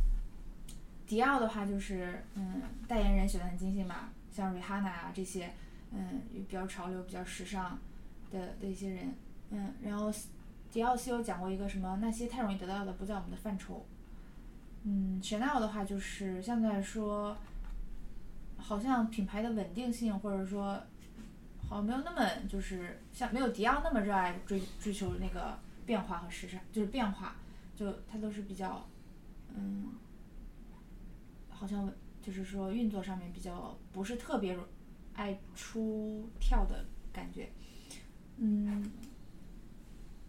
[1.06, 5.52] 迪奥的话就是嗯代言人选的很精心嘛，像 Rihanna 啊这些，
[5.92, 7.78] 嗯比较潮流、比较时尚
[8.32, 9.14] 的的一些人，
[9.52, 10.12] 嗯，然后
[10.72, 13.86] 迪奥 CEO 讲过一个什么那些太容易得到的不在我们的范畴，
[14.84, 17.38] 嗯，Chanel 的话就是相对来说，
[18.58, 20.82] 好像品牌的稳定性或者说。
[21.70, 27.34] 好像，没有那么就是像没有迪奥那么热爱追追求那个变化和时尚，就是变化，
[27.78, 28.86] 就它都是比较，
[29.56, 29.86] 嗯，
[31.48, 31.90] 好像
[32.22, 34.58] 就是说运作上面比较不是特别
[35.14, 37.50] 爱出跳的感觉，
[38.36, 38.92] 嗯，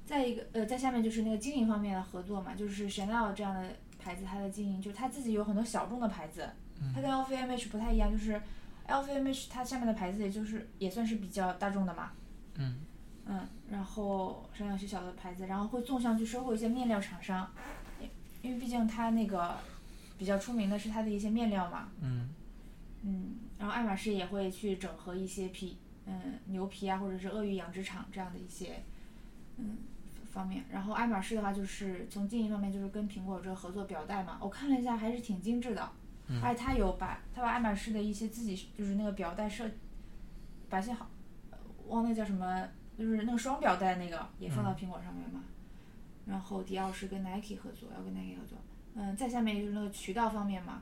[0.06, 3.68] 再一个呃，在下面就是那个经营方面的合作嘛，就是 Chanel 这样的
[4.02, 6.48] 牌子，它的经营就是它自己有很多小众的牌子，
[6.94, 8.40] 它跟 LVMH 不太一样，就是。
[8.88, 12.10] LVMH 它下面的牌子也就是也算是比较大众的嘛，
[12.56, 12.80] 嗯，
[13.24, 17.48] 嗯，然后上有些小的牌子，然后会纵向去收购一些面料厂商，
[18.42, 19.56] 因为毕竟它那个
[20.18, 22.30] 比较出名的是它的一些面料嘛，嗯，
[23.02, 28.82] 嗯，然后爱马仕也会去整合一些皮，嗯，牛皮啊或者是鳄鱼养殖场这样的一些，
[29.58, 29.78] 嗯
[30.32, 35.92] 方面，然后爱马仕的话就是从经营方面就是跟苹果这个合作表带嘛，我看了一下还是挺精致的。
[36.42, 39.68] 而且他有把，他把爱马仕的一些自己就是那个表带设，
[40.70, 41.10] 把一些好，
[41.88, 42.66] 忘那叫什么，
[42.96, 45.42] 就是那个双表带那个也放到苹果上面嘛。
[46.24, 48.56] 然后迪奥是跟 Nike 合作，要跟 Nike 合作。
[48.94, 50.80] 嗯，再下面就是那个渠道方面嘛，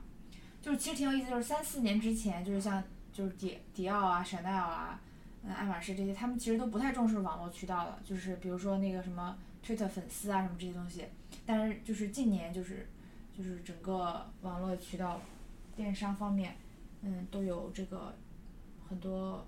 [0.61, 5.01] 就是其实挺有意思，就是三四年之前，就是像就是迪迪奥啊、香奈儿啊、
[5.43, 11.05] 嗯爱马仕这些，他们其实都不太重视网络渠道了，就是比如说那个什么 Twitter 粉丝啊什么这些东西。
[11.45, 12.87] 但是就是近年就是
[13.37, 15.19] 就是整个网络渠道。
[15.73, 16.57] 电商方面，
[17.01, 18.13] 嗯，都有这个
[18.87, 19.43] 很多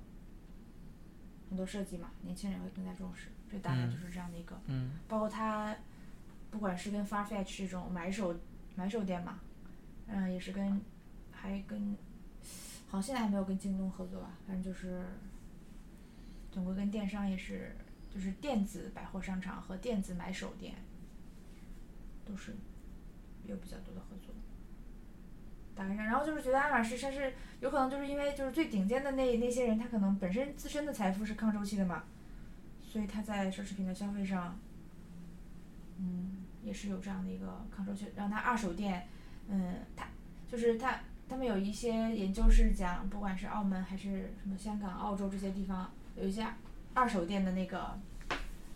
[1.49, 4.59] 很多设计嘛，年轻人会更加重视，这大概就是这样的一个。
[4.67, 4.93] 嗯。
[5.07, 5.75] 包括他，
[6.49, 8.33] 不管是跟 Farfetch 这种买手
[8.73, 9.41] 买手店嘛，
[10.07, 10.81] 嗯，也是跟
[11.29, 11.95] 还跟，
[12.87, 15.05] 好像现在还没有跟京东合作吧，反正就是，
[16.53, 17.75] 总归跟电商也是，
[18.13, 20.75] 就是电子百货商场和电子买手店，
[22.23, 22.55] 都是
[23.45, 24.33] 有比较多的合作。
[25.75, 32.03] 大概上，然后就是觉得爱马仕它是有可能就是因为就是最顶尖的那那些人，他可能本身自身的财富是抗周期的嘛，
[32.83, 34.59] 所以他在奢侈品的消费上，
[35.97, 39.07] 嗯，也是有这样的一个抗周期，让他二手店
[39.47, 40.07] 嗯，他
[40.47, 46.45] 就是他他们有一些研究是讲，不管是澳门还是什么香港、澳洲这些地方，有一些
[46.93, 47.97] 二手店的那个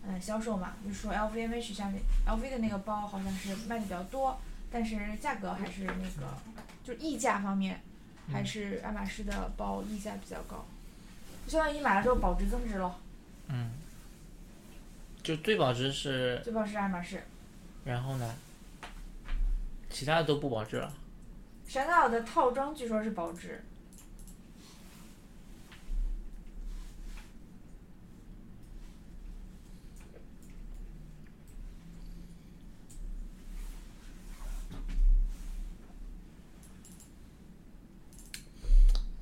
[0.07, 4.39] 嗯销售嘛，就是说 LVMH 下面 LV 的那个包好像是卖的比较多，
[4.71, 6.33] 但是价格还是那个
[6.83, 7.81] 就溢价方面，
[8.31, 10.65] 还是爱马仕的包溢价比较高，
[11.45, 12.99] 就相当于你买了之后保值增值了。
[13.49, 13.71] 嗯，
[15.21, 17.23] 就最保值是，最保值是爱马仕，
[17.85, 18.35] 然后呢，
[19.89, 20.91] 其他的都不保值了。
[21.67, 23.63] 香奈儿的套装据说是保值。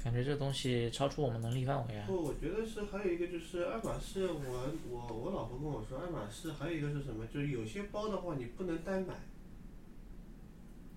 [0.06, 2.06] 感觉这东西超出我们能力范围啊！
[2.06, 7.26] 不，我觉得是还有一个就是爱马仕，我我我老婆跟我说，爱马仕还有一个是什么？
[7.26, 9.16] 就是有些包的话，你不能单买，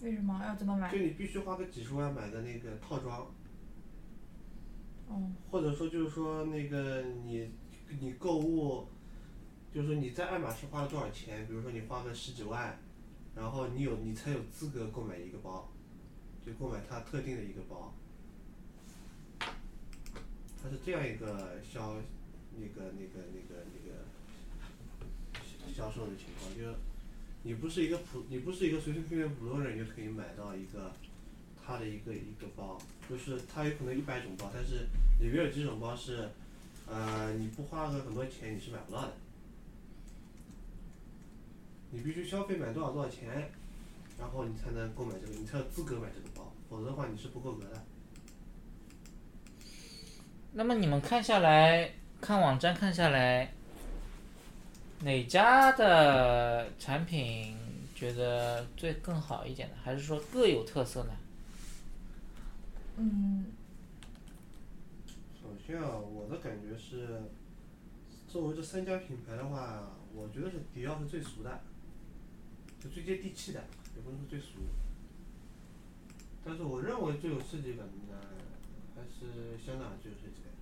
[0.02, 0.98] 为什么要怎么买就？
[0.98, 3.34] 你必须花个几十万买个那个套装，
[5.08, 7.50] 哦，或者说就是说那个你
[7.98, 8.88] 你购物，
[9.72, 11.46] 就是说你在爱马仕花了多少钱？
[11.46, 12.78] 比如说你花个十几万，
[13.34, 15.66] 然后你有你才有资格购买一个包，
[16.44, 17.94] 就购买它特定的一个包。
[20.62, 21.94] 它是这样一个销，
[22.56, 24.04] 那个那个那个那个
[25.74, 26.74] 销售的情况，就是
[27.42, 30.92] 你不是一个普，你不是一个随随便便普通人就可以买到一个
[31.64, 32.76] 它的一个一个包，
[33.08, 34.88] 就是它有可能一百种包，但是
[35.20, 36.28] 里面有几种包是，
[36.86, 39.12] 呃，你不花个很多钱你是买不到的。
[41.90, 43.50] 你必须消费满多少多少钱，
[44.18, 47.82] 然后你才能购买这个，你才有资格买这个包，否则的话你是不够格的。
[50.52, 53.52] 那么你们看下来，看网站看下来，
[55.02, 57.56] 哪家的产品
[57.94, 59.74] 觉得最更好一点呢？
[59.82, 61.12] 还是说各有特色呢？
[62.96, 63.46] 嗯，
[65.40, 67.22] 首先啊，我的感觉是，
[68.26, 71.60] 作为这三家品牌的话，我觉得是迪奥是最俗的，
[72.82, 73.62] 就最接地气的，
[73.94, 74.58] 也不能说最俗。
[76.44, 78.16] 但是我认为最有设计感的
[78.98, 80.52] 呢，还是香奈儿最有设计感。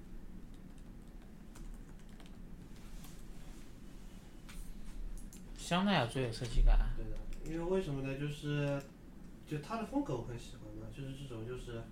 [5.57, 6.91] 香奈儿最有设计感。
[6.97, 7.17] 对的，
[7.51, 8.19] 因为为什么呢？
[8.19, 8.81] 就是，
[9.47, 11.83] 就它的风格我很喜欢嘛，就是这种就是，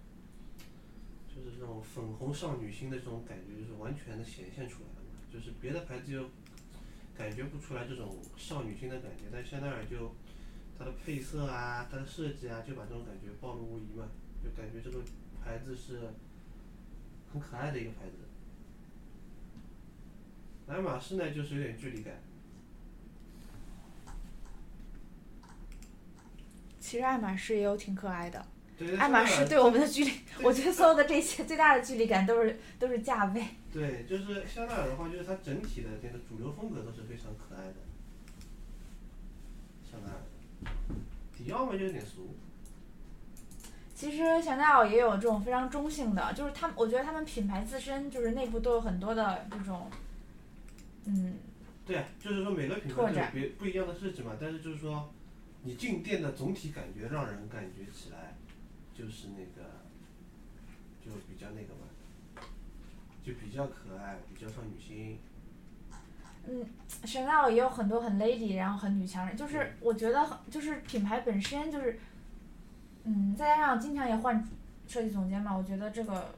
[1.35, 5.19] 就是这种粉红少女心的这种感觉，就是完全的显现出来了嘛。
[5.33, 6.29] 就是别的牌子就
[7.17, 10.15] 感觉不出来这种少女心的感觉，但香奈儿就
[10.79, 14.07] 它的配色啊，它的设计啊，就把这种感觉暴露无遗嘛，
[14.43, 15.03] 就感觉这个
[15.43, 16.13] 牌子是
[17.35, 18.13] 很可爱的一个牌子。
[20.69, 22.15] 爱马仕呢，就是有点距离感。
[26.79, 28.47] 其实爱马仕也有挺可爱的。
[28.79, 33.45] 对，爱马仕对我们的 距离，我觉得所有的这些最大的距离感都是都是价位。
[33.73, 37.75] 对，就是香奈儿的话，就是它整体的这个主流风格都是非常可爱的。
[39.91, 40.23] 香奈儿，
[41.37, 42.37] 迪奥嘛就有点俗。
[44.05, 49.91] 其实香奈儿也有这种非常中性的，就是他们，我觉得他们品牌自身就是内部都有很多的这种，
[51.07, 51.39] 嗯，
[51.87, 55.11] 对啊，就是说每个品牌都有别不一样的设计嘛，但是就是说，
[55.63, 58.37] 你进店的总体感觉让人感觉起来，
[58.95, 59.71] 就是那个，
[61.03, 62.45] 就比较那个嘛，
[63.25, 65.19] 就比较可爱，比较少女心。
[66.47, 66.63] 嗯
[67.07, 71.99] 香奈儿也有很多很 lady，然后很女强人，就是我觉得很就是品牌本身就是，
[73.05, 74.43] 嗯，再加上经常也换
[74.87, 76.35] 设计总监嘛，我觉得这个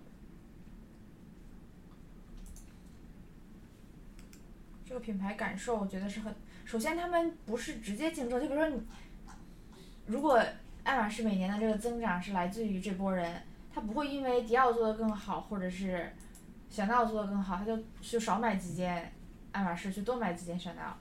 [4.85, 8.83] 这个品牌感受，我觉得是很，首先他们不是直接竞争，就比如说你，
[10.07, 10.43] 如果
[10.83, 16.13] 爱马仕每年的这个增长是来自于这波人，他不会因为迪奥做的更好，或者是
[16.69, 19.13] 香奈儿做的更好，他就就少买几件
[19.53, 20.95] 爱马仕，去多买几件香奈儿。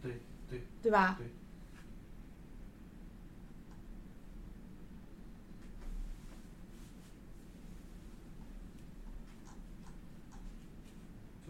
[0.00, 0.62] 对对。
[0.80, 1.16] 对吧？
[1.18, 1.26] 对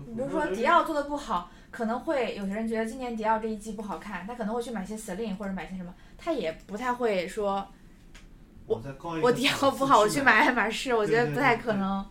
[0.09, 7.67] 你比如说迪奥做的不好，可能会有些人觉得今年迪奥这一季不好看，他可能会去买些 Celine 或者买些什么，他也不太会说
[8.67, 12.05] 我迪奥不好，我去去买爱马仕，我觉得不太可能。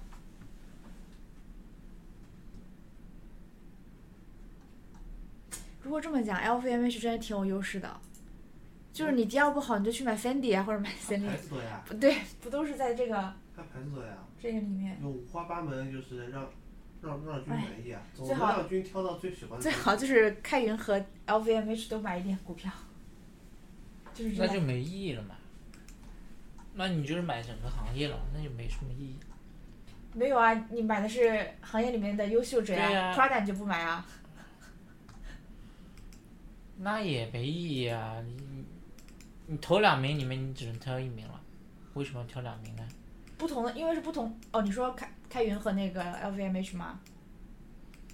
[5.82, 8.00] 如果这么讲，LVMH 真的挺有优势的，
[8.92, 13.16] 就是你迪奥不好，你就去买 Fendi 啊，或者买它 Celine，对，不都是在这个
[13.56, 14.18] 它牌子多呀。
[14.40, 14.98] 这个里面？
[15.02, 16.48] 有五花八门，就是让
[17.02, 19.62] 让让君满意啊，总最好能让君挑到最喜欢的。
[19.62, 22.72] 最好就是开云和 LVMH 都买一点股票，
[24.14, 24.54] 就是这样。
[24.54, 25.36] 那就没意义了嘛。
[26.74, 29.16] 那你就是买整个行业了，那就没什么意义。
[30.14, 34.06] 没有啊，你买的是行业里面的优秀者对呀 Prada 你就不买啊？
[36.80, 38.22] 那也没意义啊！
[38.24, 38.66] 你你
[39.48, 41.42] 你头两名里面你只能挑一名了，
[41.96, 42.88] 为什么要挑两名呢？
[43.38, 44.62] 不同的，因为是不同哦。
[44.62, 47.00] 你说开开云和那个 LVMH 吗？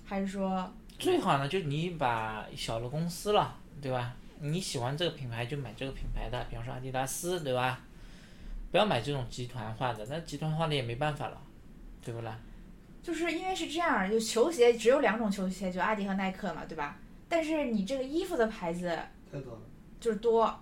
[0.05, 4.15] 还是说最好呢，就你把小的公司了，对吧？
[4.39, 7.79] 你喜欢这个品牌就买这个品牌的，比方说阿迪达斯，对吧？
[8.71, 11.41] 不要买这种集团化的，那集团化的也没办法了，
[12.03, 12.37] 对不啦？
[13.01, 16.97] 就是因为是这样，就球鞋只有两种球鞋，就阿迪和耐克嘛，对吧？
[17.27, 18.87] 但是你这个衣服的牌子
[19.31, 19.61] 太多了。
[19.99, 20.59] 就是多。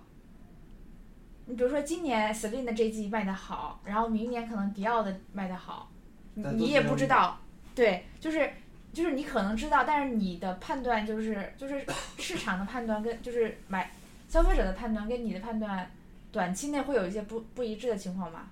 [1.44, 5.91] 你比如说今年 Celine 的这季卖的好，然后明年可能迪奥的卖的好，
[6.34, 7.38] 你你也不知道，
[7.74, 8.50] 对，就是
[8.92, 11.84] 就是你可能知道，但是你的判断就是就是
[12.18, 13.90] 市场的判断跟就是买
[14.28, 15.90] 消费者的判断跟你的判断，
[16.30, 18.50] 短期内会有一些不不一致的情况嘛，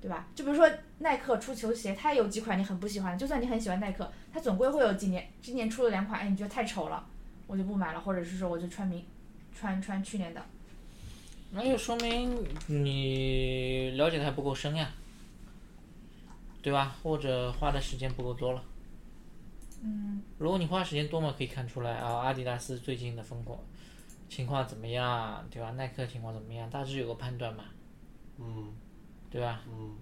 [0.00, 0.26] 对吧？
[0.34, 7.04] 就比如说耐克出球鞋，它有几款你很不喜欢，就算你很喜欢耐克，它总归会有几年今年出了两款，哎，你觉得太丑了，
[7.46, 9.04] 我就不买了，或者是说我就穿明
[9.54, 10.42] 穿穿去年的。
[11.50, 12.34] 那就说明
[12.68, 14.90] 你了解的还不够深呀，
[16.62, 16.96] 对吧？
[17.02, 18.62] 或者花的时间不够多了。
[19.82, 23.66] 嗯，如果你花时间多嘛，可以看出来啊，阿迪达斯最近的风口
[24.28, 25.72] 情况怎么样，对吧？
[25.72, 27.64] 耐克情况怎么样，大致有个判断嘛，
[28.38, 28.72] 嗯
[29.28, 29.62] 对吧？
[29.66, 29.96] 嗯，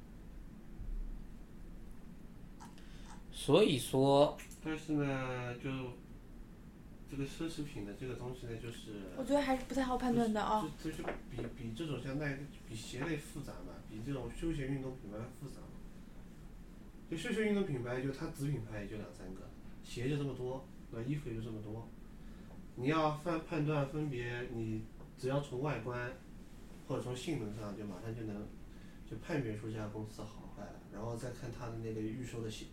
[3.33, 5.71] 所以说，但是呢，就
[7.11, 15.70] 这个奢侈品的这个东西呢，就是我觉得还是不太好判断的啊、这这就比比这种像耐克比鞋类复杂嘛，比这种休闲运动品牌复杂嘛。
[17.11, 19.43] 就休闲运动品牌，就它子品牌也就两三个，
[19.83, 21.89] 鞋就这么多，那衣服也就这么多。
[22.77, 24.85] 你要判判断分别，你
[25.19, 26.13] 只要从外观
[26.87, 28.47] 或者从性能上，就马上就能
[29.11, 32.65] 就判别出这家公司的好坏了，然后再看它的那个预售的下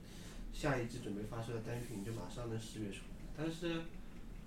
[0.53, 3.25] 下一季准备发售的单品，就马上能识别出来。
[3.35, 3.81] 但是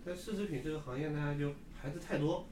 [0.06, 2.48] 在奢侈品这个行业呢，就牌子太多，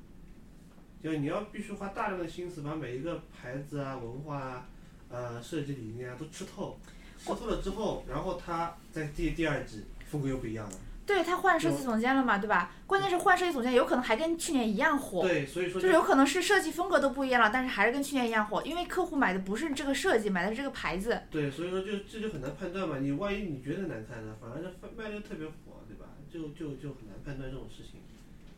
[1.00, 4.68] 就你要必须花大量的心思把每一个牌子啊、文化啊、
[5.08, 6.78] 呃设计理念啊都吃透，
[7.18, 10.76] 吃透了之后，然后他在第第二季风格又不一样了。
[11.04, 12.70] 对他换设计总监了嘛，对吧？
[12.86, 21.18] 关键是换设计总监有可能还跟去年一样火，对，所以说就是有可能是设计风格都不一样了，但是还是跟去年一样火，因为客户买的不是这个设计，买的是这个牌子。
[21.30, 22.98] 对，所以说就这就很难判断嘛。
[22.98, 26.12] 你万一你觉得难看呢，反而是卖的特别火，对吧？
[26.30, 28.00] 就就就很难判断这种事情。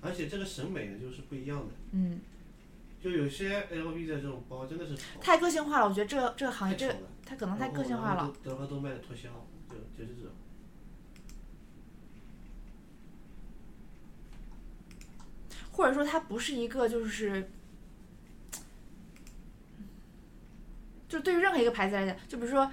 [0.01, 1.67] 而且这个审美呢，就是不一样的。
[1.93, 2.19] 嗯，
[3.01, 8.25] 就有些 LV 的这种包真的是，太个性化了，我觉得这个这个行业这个，它可能太个性化了。，
[8.83, 9.29] 卖的脱销，
[9.69, 10.33] 就就是这种。
[15.73, 17.51] 或者说它不是一个就是，
[21.09, 22.71] 就对于任何一个牌子来讲，就比如说，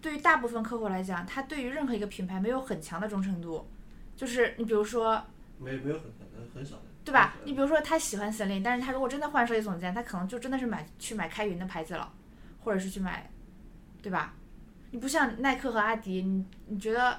[0.00, 3.66] 对于大部分客户来讲，他对于任何一个品牌没有很强的忠诚度，
[4.14, 5.24] 就是你比如说，
[5.58, 6.04] 没没有很
[6.36, 7.34] 很很少的，对吧？
[7.44, 12.12] 你比如说他喜欢 Celine，但是他如果真的换设计总监，他可能就真的是买去买开云的牌子了，
[12.60, 13.28] 或者是去买，
[14.00, 14.32] 对吧？
[14.92, 17.18] 你不像耐克和阿迪，你你觉得，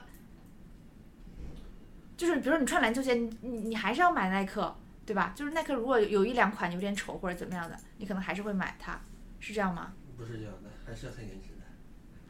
[2.16, 4.74] 就是比如说你穿篮球鞋，你你你还是要买耐克，
[5.06, 5.34] 对吧？
[5.36, 8.98] 就是耐克如果有有一两款有点丑或者怎么样的，你可能还是会买它，
[9.42, 9.92] 是这样吗？
[10.16, 11.66] 不是这样的，还是很严谨的。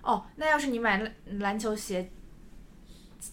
[0.02, 2.10] 哦，那要是你买篮篮球鞋，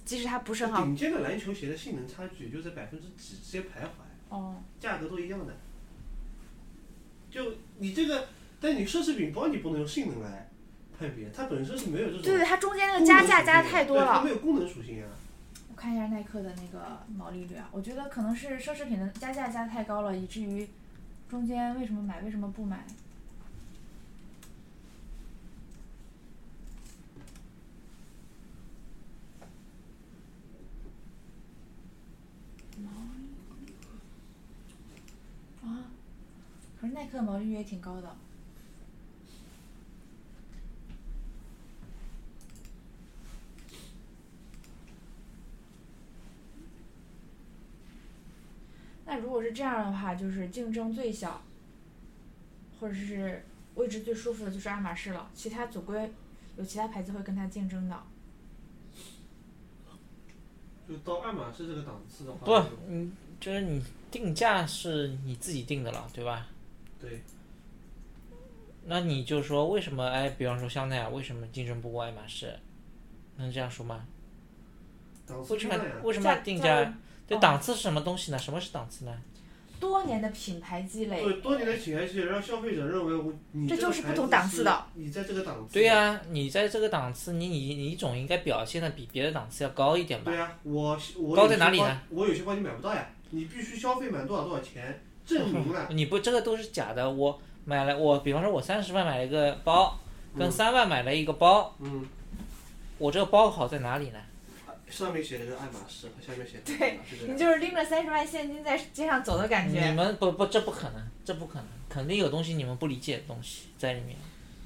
[0.05, 5.55] 即使它不是很好，顶尖的篮球鞋的性能差距也就在百分之几之间徘徊，哦，价格都一样的。
[7.31, 8.29] 就你这个，
[8.61, 10.51] 但你奢侈品包你不能用性能来
[10.99, 14.23] 判别，它本身是没有这种对对，它中间那个功加价加的太多了它。
[14.23, 15.09] 没有功能属性啊。
[15.71, 20.69] 我看一下耐克的那个毛利率啊，我觉得可能是奢侈品的加价加得太高了，以至于
[21.29, 22.85] 中间为什么买为什么不买？
[32.81, 32.91] 毛
[33.61, 33.73] 利
[35.63, 35.91] 啊，
[36.81, 38.17] 可是耐克的毛利率也挺高的。
[49.05, 51.43] 那如果是这样的话，就是竞争最小，
[52.79, 53.43] 或者是
[53.75, 56.13] 位置最舒服的就是爱马仕了，其他总归
[56.57, 58.03] 有其他牌子会跟它竞争的。
[60.87, 62.53] 就到爱马仕这个档次的话，不，
[62.87, 66.47] 嗯，就是你定价是你自己定的了，对吧？
[67.01, 67.23] 对，
[68.87, 70.07] 那你就说为什么？
[70.07, 72.53] 哎，比方说香奈儿为什么竞争不过爱马仕？
[73.37, 74.05] 能这样说吗？
[75.29, 76.95] 为什么为什么定价价？
[77.27, 78.39] 对，哦档次是什么东西呢？
[78.39, 79.15] 什么是档次呢？
[79.79, 84.87] 多年的品牌积累，对，多年的品牌积累让消费者认为我你这个就是不同档次的。
[84.95, 85.73] 你在这个档次。
[85.73, 90.37] 对呀、你在这个档次，你你你总应该表现的比别的档次要高一点吧对？
[90.37, 92.01] 呀、我我高有些包在哪里呢？
[92.11, 95.87] 我有些包你买不到呀，你必须消费满多少多少钱，证明了。
[95.91, 97.09] 你不这个都是假的。
[97.09, 99.99] 我买了，我比方说我三十万买了一个包，
[100.37, 102.07] 跟嗯三万买了一个包，嗯，
[102.97, 104.19] 我这个包好在哪里呢？
[104.89, 114.17] 上面写的是爱马仕，和下面写的对爱马仕这两个你就是拎着三十万现金在街上走的感觉你，们不不，这不可能，这不可能，肯定有东西你们不理解的东西在里面。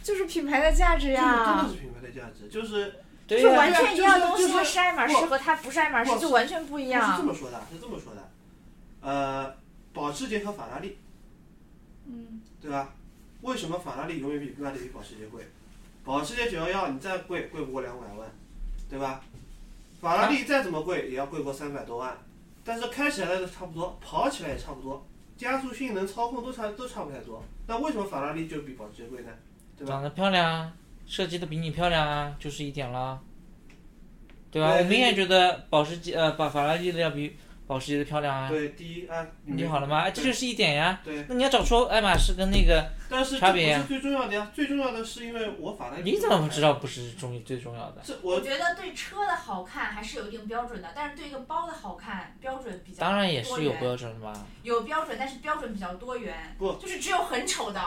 [0.00, 1.68] 就是品牌的价值这个真的。
[1.68, 2.94] 是品牌的价值，就是
[3.26, 7.24] 就是对、完全一样东西，是爱马仕和它不是爱马仕就完全不一样是这。
[7.24, 8.30] 么说的，是这么说的，
[9.00, 9.52] 呃，
[9.92, 10.96] 保时捷和法拉利，
[12.06, 12.94] 嗯，对吧？
[13.42, 15.46] 为什么法拉利永远比卖的比保时捷贵？
[16.04, 18.28] 保时捷九幺幺你再贵，贵不过两百万，
[18.88, 19.20] 对吧？
[20.00, 22.16] 法拉利再怎么贵，也要贵过三百多万，
[22.64, 27.42] 但是开起来的差不多，跑起来也差不多，加速性能、操控都差都差不太多。
[27.66, 29.30] 那为什么法拉利就比保时捷贵呢？
[29.78, 29.94] 对吧？
[29.94, 30.72] 长得漂亮啊，
[31.06, 33.20] 设计的比你漂亮啊，就是一点了，
[34.50, 34.72] 对吧？
[34.74, 37.36] 对我明显觉得保时捷呃，把法拉利的要比
[37.72, 38.48] 保时捷的漂亮啊。
[38.50, 40.00] 对，第一啊，你好了吗？
[40.02, 41.00] 哎这就是一点呀。
[41.02, 46.10] 对，那你要找出爱马仕跟那个，但是这不差别呀是最重要的呀，最重要的是因为我法拉利。
[46.10, 46.60] 你怎么知？
[46.60, 48.02] 道不是重最重要的？
[48.04, 54.46] 这我觉得对车的好看还是有一定标准的，但是对一个包的好看标准比较当然也是有标准的吧。
[54.62, 57.80] 有标准，但是标准比较多元，不就是只有很丑的，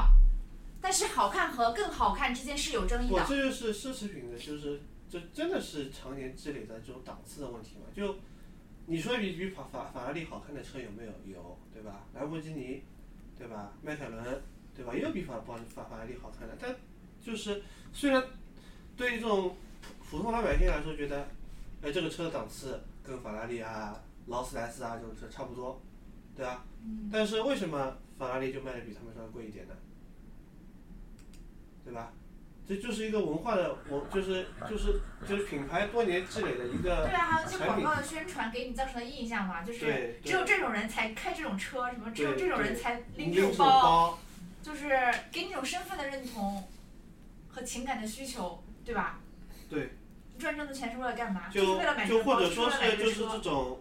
[0.82, 3.26] 但是好看和更好看之间是有争议我的。
[3.28, 7.86] 这就是奢侈品的，就是这真的是常年积累的这种档次的问题嘛？
[7.96, 8.18] 就
[8.88, 11.12] 你说比比法法法拉利好看的车有没有？
[11.26, 12.06] 有，对吧？
[12.14, 12.84] 兰博基尼，
[13.38, 13.74] 对吧？
[13.82, 14.42] 迈凯伦，
[14.76, 14.94] 对吧？
[14.94, 16.76] 也有比法法法法拉利好看的，但
[17.22, 18.24] 就是虽然
[18.96, 19.56] 对于这种
[20.10, 21.28] 普普通老百姓来说，觉得，
[21.82, 25.82] 哎，这个车的档次跟法拉利啊、劳斯莱斯啊这种车差不多，
[26.36, 26.64] 对吧？
[27.12, 29.74] 但是为什么法拉利就卖的比他们稍微贵一点呢？
[31.84, 32.14] 对吧？
[32.68, 44.18] 这就是一个文化的，我就是就是就是品牌多年积累的一个对啊，还有一些广告的宣传给你造成的印象嘛，就是只有这种人才开这种车，什么只有这种人才拎拎这种包，
[44.64, 44.90] 就是
[45.32, 46.68] 给你一种身份的认同
[47.48, 49.20] 和情感的需求，对吧？
[49.70, 49.92] 对，
[50.34, 51.44] 你赚这么多钱是为了干嘛？
[51.52, 53.80] 就是为了买这就，或者说是就是这种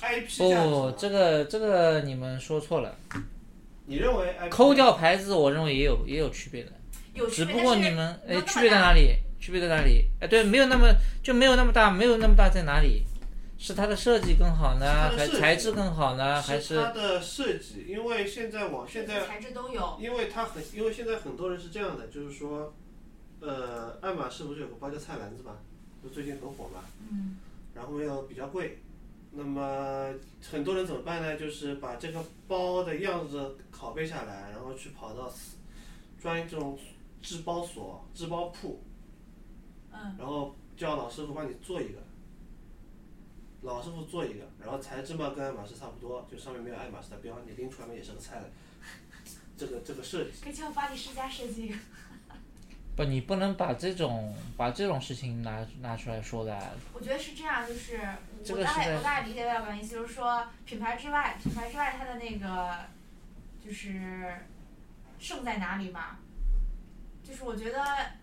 [0.00, 2.94] IP 不这个这个你们说错了。
[3.86, 6.72] 你认为抠掉牌子，我认为也有也有区别的，
[7.14, 9.16] 有区别，只不过你们哎区别在哪里？
[9.40, 10.08] 区别在哪里？
[10.20, 10.92] 哎，对，没有那么
[11.22, 13.02] 就没有那么大，没有那么大在哪里？
[13.56, 19.96] 是它的设计更好呢，还是它的设计材质更好呢，还是它的设计，因为现在网现在材质都有。
[20.00, 22.74] 因为它很，因为现在很多人是这样的，就是说，
[23.40, 25.56] 呃，爱马仕不是有个包叫菜篮子嘛，
[26.02, 27.36] 就最近很火嘛，嗯，
[27.74, 28.80] 然后又比较贵，
[29.30, 30.12] 那么
[30.50, 31.36] 很多人怎么办呢？
[31.36, 35.56] 就是把这个包的样子拷贝下来，然后去跑到私
[36.20, 36.78] 专这种
[37.24, 38.82] 制包所、制包铺，
[39.90, 41.98] 嗯，然后叫老师傅帮你做一个，
[43.62, 48.50] 老师傅做一个，然后材质嘛跟爱马仕差不多，就上面没有爱马仕的标，你拎出来嘛也是个菜的，
[49.56, 50.32] 这个这个设计。
[50.42, 51.76] 可以叫巴黎世家设计一个。
[52.94, 56.76] 不，你不能把这种把这种事情拿拿出来说的。
[56.92, 57.98] 我觉得是这样，就是
[58.50, 62.84] 我大概我大概理解老板的意思，就是说品牌之外，品牌之外它的那个
[63.64, 64.36] 就是
[65.18, 66.18] 胜在哪里嘛？
[67.24, 67.82] 就是我觉得，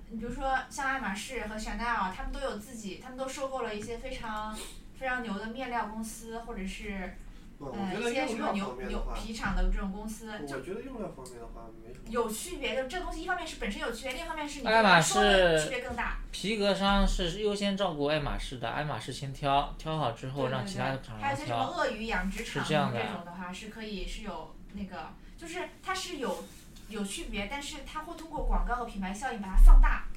[0.10, 4.56] 你比如说像爱马仕和 Chanel，他们都有自己，他们都收购了一些非常
[4.98, 7.16] 非常牛的面料公司，或者是
[7.60, 12.06] 呃觉得一些什么牛牛皮厂的这种公司，就我觉得用料方面的话没什么。
[12.10, 12.76] 有区别。
[12.76, 16.20] 就这东西，一方面是本身有区别，另一方面是你爱马说的仕区别更大。
[16.32, 21.64] 皮革商是优先照顾爱马仕的，爱马仕先挑，挑好之后让其他的厂还有些什么。
[21.66, 22.92] 鳄鱼养殖场是这种
[23.26, 26.44] 的话，是可以是有那个，就是它是有
[26.92, 30.08] 有区别，但是它会通过广告和品牌效应把它放大。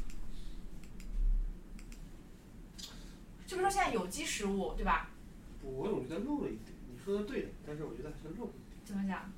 [3.47, 5.09] 就比如说现在有机食物，对吧？
[5.62, 8.85] 我总觉得漏了一点，你说的对的，但是我觉得还是漏了一点。
[8.85, 9.31] 怎么讲？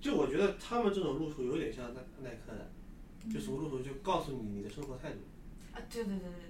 [0.00, 2.70] 就我觉得他们这种路数有点像耐耐克的，
[3.30, 5.18] 就什么路数就告诉你你的生活态度。
[5.72, 6.49] 啊，对对对对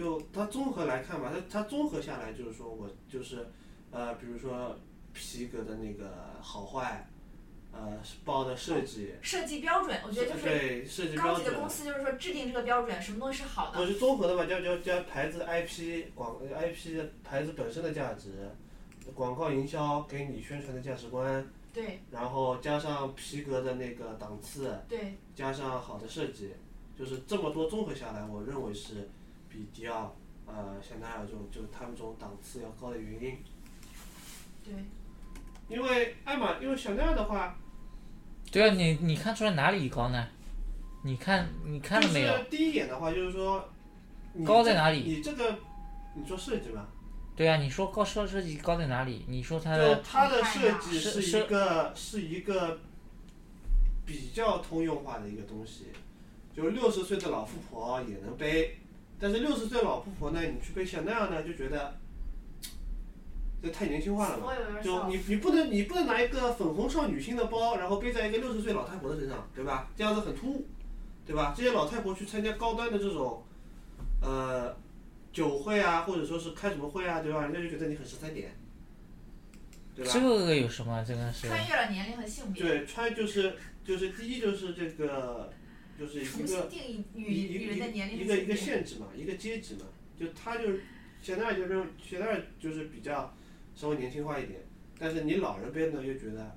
[0.00, 3.46] 就它综合来看吧，它它综合下来就是说我就是，
[3.90, 4.74] 呃，比如说
[5.12, 7.06] 皮革的那个好坏，
[7.70, 13.78] 呃，包的设计，设计标准，我觉得就是对设计标准高级的公，司就是说制定这个标准，什么东西是好的。
[13.78, 18.48] 我是综合的吧，叫叫叫牌子 IP 广 IP 的牌子本身的价值，
[19.14, 26.54] 广告营销给你宣传的价值观，对然后加上皮革的那个档次，对，加上好的设计，
[26.98, 29.10] 就是这么多综合下来，我认为是
[29.50, 33.36] 比迪奥、呃香奈儿这种就他们这种档次要高的原因。
[34.64, 34.72] 对，
[35.68, 37.58] 因为爱马，因为香奈儿的话，
[38.50, 40.28] 对啊，你你看出来哪里高呢？
[41.02, 42.30] 你看你看了没有？
[42.30, 43.68] 就是第一眼的话，就是说，
[44.34, 45.58] 你这高在哪里你这个，
[46.14, 46.88] 你说设计吧，
[47.34, 49.24] 对啊，你说高设设计高在哪里？
[49.26, 52.78] 你说它就的它的设计是是一个是一个
[54.04, 55.86] 比较通用化的一个东西，
[56.54, 58.78] 就六十岁的老富婆也能背，
[59.20, 61.94] 但是六十岁老富婆呢，你去背像那样呢，就觉得
[63.62, 64.46] 这太年轻化了嘛。
[64.82, 65.06] 就。
[65.08, 69.88] 你你不能你不能拿一个粉红少女心的包，然后背在一个六十岁老太婆的身上，对吧？
[69.96, 70.66] 这样子很突兀，
[71.26, 71.52] 对吧？
[71.56, 73.44] 这些老太婆去参加高端的这种，
[74.22, 74.74] 呃，
[75.32, 77.42] 酒会啊，或者说是开什么会啊，对吧？
[77.42, 78.56] 人家就觉得你很十三点，
[79.94, 80.10] 对吧？
[80.12, 81.04] 这个有什么？
[81.06, 83.54] 这个是穿越了年龄和性别，对，穿就是
[83.84, 85.52] 就是第一就是这个，
[86.00, 88.56] 就是重一个义一女人的年龄一个一个。
[88.56, 89.82] 限制嘛，一个阶级嘛，
[90.18, 90.82] 就他就是
[91.20, 93.36] 现在就认现在就是比较
[93.74, 94.58] 稍微年轻化一点，
[94.98, 96.56] 但是你老人背呢又觉得。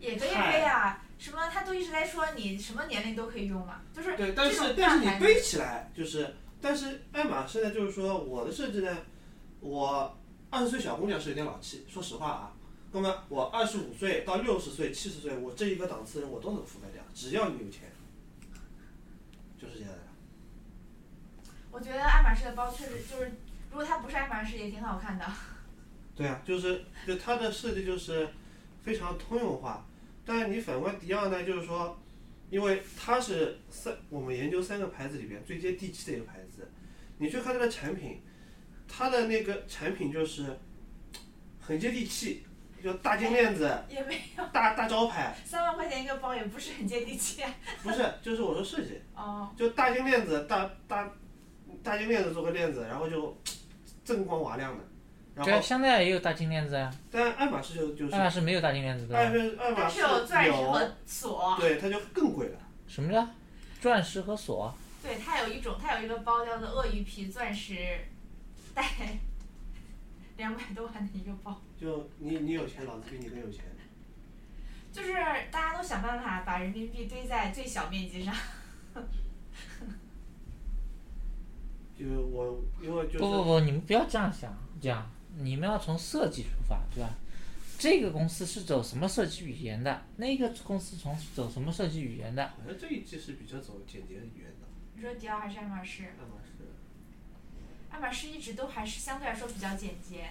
[0.00, 8.98] 也可以背啊，什么他都一直在说你什么年龄都可以用嘛，就是对，但是但是你背起来就是，但是爱马仕呢，就是说我的设计呢，
[9.60, 10.18] 我
[10.50, 12.52] 二十岁小姑娘是有点老气，说实话啊。
[12.92, 17.90] 那么我二十五岁到六十岁、七十岁，我这一个档次的人我都能覆盖掉，只要你有钱，
[19.64, 19.98] 就是这样的。
[21.70, 23.32] 我觉得爱马仕的包确实就是，
[23.70, 25.26] 如果它不是爱马仕也挺好看的。
[26.14, 28.28] 对啊，就是就它的设计就是
[28.82, 29.84] 非常通用化，
[30.24, 31.98] 但是你反观迪奥呢，就是说，
[32.50, 36.70] 因为它是三我们研究三个牌子里边最接地气的一个牌子，
[37.18, 38.20] 你去看它的产品，
[38.86, 40.56] 它的那个产品就是
[41.60, 42.46] 很接地气，
[42.84, 47.50] 就大金链子、 也没有大大招牌，三万块钱一个包也不是很接地气啊。
[47.82, 51.10] 不是，就是我说设计，哦，就大金链子、大大
[51.82, 53.34] 大金链子做个链子，然后就
[54.04, 54.84] 锃光瓦亮的，
[55.34, 59.32] 然对香奈儿也有大金链子啊，但爱马仕就就是爱马仕没有大金链子的爱啊。
[59.32, 62.58] 它马爱马仕有钻石和锁，对，它就更贵了。
[62.86, 63.26] 什么叫
[63.80, 64.74] 钻石和锁？
[65.02, 67.74] 对，它有一种，它有一个包叫做鳄鱼皮钻石，
[68.74, 68.84] 带
[70.36, 73.64] 两百多万的一个包，就你你有钱，老子比你更有钱。
[74.92, 75.12] 就是
[75.50, 78.34] 大家都想办法把人民币堆在最小面积上。
[81.98, 87.10] 就我因为就是不不不，你们不要这样想，这样你们要从设计出发，对吧？
[87.78, 90.02] 这个公司是走什么设计语言的？
[90.16, 92.46] 那个公司从走什么设计语言的？
[92.48, 96.04] 好像这一季是比较走简洁语言的，你说迪奥还是爱马仕？
[96.04, 96.43] 爱马仕。
[97.94, 100.30] 爱马仕一直都还是相对来说比较简洁，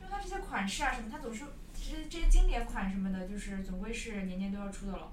[0.00, 1.44] 因为它这些款式啊什么，它总是
[1.74, 5.12] 其实这些经典款什么的，就是总归是年年都要出的了。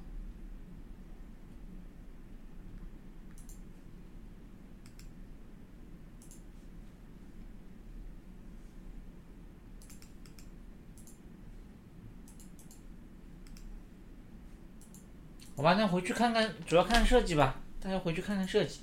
[15.57, 17.59] 好吧，那回去看看，主要看设计吧。
[17.81, 18.79] 大家回去看看设计。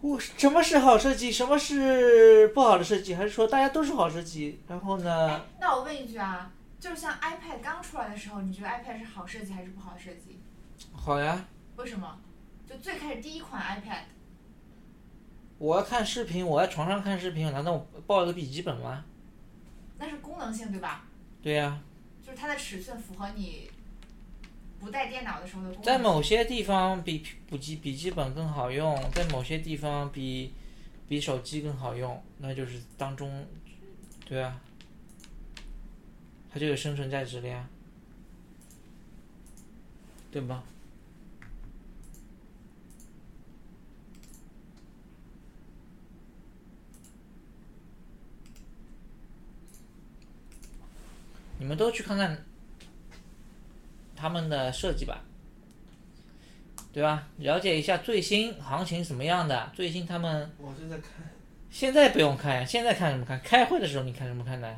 [0.00, 4.60] 我什么是好设计，什么是不好的设计，还是说大家都是好设计？
[4.68, 10.38] 然后呢哎，，那我问一句啊，就是像 iPad 刚出来的时候，你觉得 iPad 是好设计还是不好设计？
[10.92, 11.46] 好呀，
[11.76, 12.18] 为什么？
[12.68, 14.02] 就最开始第一款 iPad，
[15.58, 19.04] 我要看视频，我在床上看视频，难道我抱一个笔记本吗？
[19.98, 21.04] 那是功能性对吧？
[21.42, 21.80] 对呀、
[22.24, 23.68] 就是它的尺寸符合你
[24.80, 25.84] 不带电脑的时候的功能。
[25.84, 30.52] 在某些地方比笔记笔记本更好用，在某些地方比
[31.08, 33.46] 比手机更好用，那就是当中，
[34.24, 34.60] 对啊，
[36.52, 37.68] 它就有生存价值了呀，
[40.30, 40.62] 对吧？
[51.60, 52.44] 你们都去看看
[54.18, 55.22] 他们的设计吧，
[56.92, 57.28] 对吧？
[57.36, 61.10] 了解一下最新行情什么样的，最新他们我正在看，
[61.70, 63.38] 现在不用看呀，现在看什么看？
[63.40, 64.76] 开会的时候你看什么看的？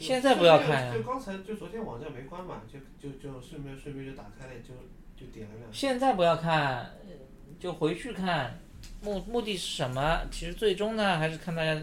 [0.00, 4.74] 现在不要看呀就刚才就昨天网站没关嘛，就就就顺便顺便就打开了，就
[5.16, 5.72] 就点了两下。
[5.72, 6.90] 现在不要看，呃
[7.60, 8.58] 就回去看。
[9.00, 10.20] 目目的是什么？
[10.30, 11.78] 其实最终呢，还是看大家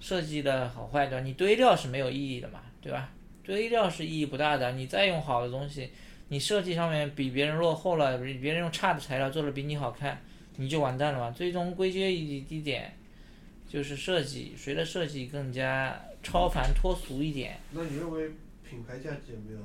[0.00, 1.24] 设计的好坏，对吧？
[1.24, 3.10] 你堆料是没有意义的嘛，对吧？
[3.44, 4.72] 堆料是意义不大的。
[4.72, 5.90] 你再用好的东西，
[6.28, 10.20] 你设计上面比别人落后了，比别人用差的材料做的比你好看，
[10.56, 11.30] 你就完蛋了嘛。
[11.30, 12.96] 最终归结一一点，
[13.68, 17.58] 就是设计，谁的设计更加超凡脱俗一点？
[17.72, 18.30] 那你认为
[18.68, 19.58] 品牌价值有没有？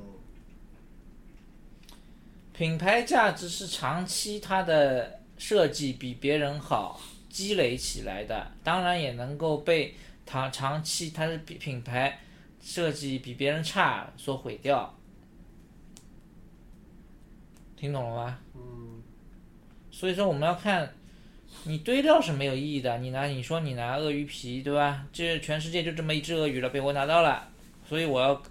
[2.52, 9.94] 品牌价值是长期它的设计比别人好积累起来的，当然也能够被
[10.26, 12.18] 长长期它的品品牌
[12.60, 14.94] 设计比别人差所毁掉。
[17.76, 18.38] 听懂了吗？
[18.54, 19.02] 嗯，
[19.90, 20.92] 所以说我们要看，
[21.64, 22.98] 你堆料是没有意义的。
[22.98, 25.06] 你拿你说你拿鳄鱼皮，对吧？
[25.12, 27.48] 这全世界就这么一只鳄鱼了，被我拿到了，
[27.88, 28.42] 所以我要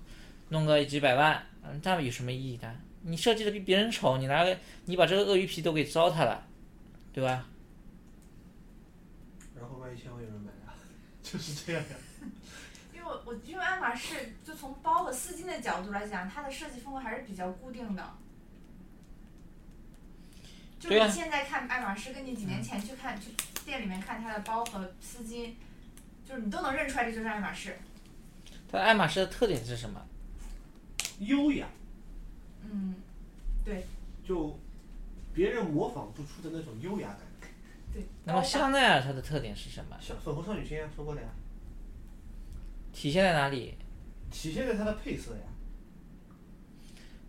[0.50, 2.74] 弄个几百万，嗯，这有什么意义的？
[3.02, 6.48] 你设计的比别人丑，你拿个你把这个鳄鱼皮都给糟蹋了，
[7.12, 7.46] 对吧？
[9.60, 10.72] 然后万一千万有人买啊，
[11.22, 11.96] 就是这样呀。
[13.28, 14.16] 我我因为爱马仕
[14.46, 18.14] 就从包和丝巾的角度来讲，它的设计风格还是比较固定的。
[20.80, 23.32] 就你现在看爱马仕，跟你几年前去看去
[23.66, 25.56] 店里面看它的包和丝巾，
[26.26, 27.78] 就是你都能认出来这就是爱马仕。
[28.72, 30.02] 它爱马仕的特点是什么？
[31.20, 31.68] 优雅，
[32.64, 32.96] 嗯，
[33.66, 33.86] 对
[34.26, 34.58] 就
[35.34, 37.20] 别人模仿不出的那种优雅感。
[37.94, 38.06] 对。
[38.24, 39.98] 那么香奈儿它的特点是什么？
[40.00, 41.28] 像粉红少女心啊，说过的呀，
[42.98, 43.76] 体现在哪里？
[44.32, 45.42] 体现在它的配色呀。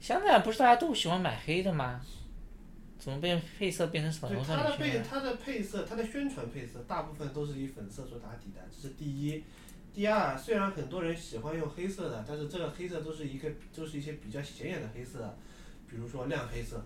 [0.00, 2.00] 香奈儿不是大家都喜欢买黑的吗？
[2.98, 5.02] 怎么变配色变成粉对红它的配？
[5.02, 9.44] 它的配色，它的宣传配色大部分都是以粉色做打底的，这是第一。
[9.92, 15.36] 第二，虽然很多人喜欢用黑色的，但是这个黑色都是一个都是一些比较显眼的黑色，
[15.86, 16.82] 比如说亮黑色，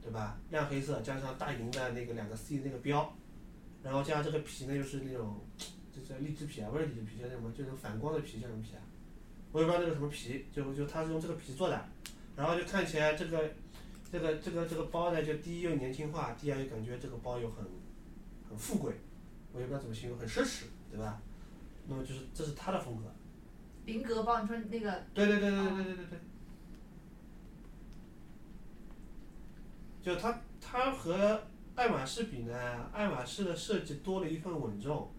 [0.00, 0.38] 对吧？
[0.50, 3.12] 亮黑色加上大银的那个两个 C 那个标，
[3.82, 5.40] 然后加上这个皮呢又是那种，
[5.94, 7.50] 这叫荔枝皮啊，不是荔枝皮，叫什么？
[7.52, 8.82] 就是反光的皮，叫什么皮啊？
[9.52, 11.88] 我也不知道那个什么皮，就就它是用这个皮做的，
[12.34, 13.50] 然后就看起来这个
[14.10, 17.64] 这个这个这个包呢，就第一又年轻化，第二又感觉这个包又很
[18.48, 18.94] 很富贵，
[19.52, 21.20] 我也不知道怎么形容，很奢侈，对吧？
[21.86, 23.12] 那么就是这是它的风格。
[23.84, 26.18] 菱格包，你说那个对对对对对对对对对。
[30.02, 31.42] 就它它和
[31.74, 35.12] 爱马仕比呢，爱马仕的设计多了一份稳重。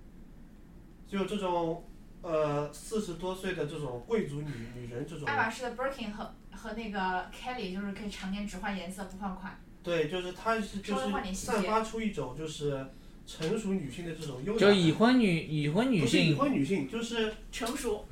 [1.13, 1.85] 就这种
[2.23, 9.59] 呃四十多岁的这种贵族女女人这种爱马仕的 Birkin 和和那个 Kelly 就是可以常年只换颜色不换款。
[9.83, 12.87] 对，就是它是就稍微换是散发出一种就是
[13.27, 14.71] 成熟女性的这种优雅就。
[14.71, 18.07] 已婚女已婚女性不是已，婚女性，就是成熟，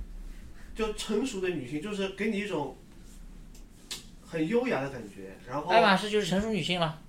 [0.76, 2.78] 就成熟的女性，就是给你一种
[4.28, 5.36] 很优雅的感觉。
[5.48, 7.02] 然后爱马仕就是成熟女性了，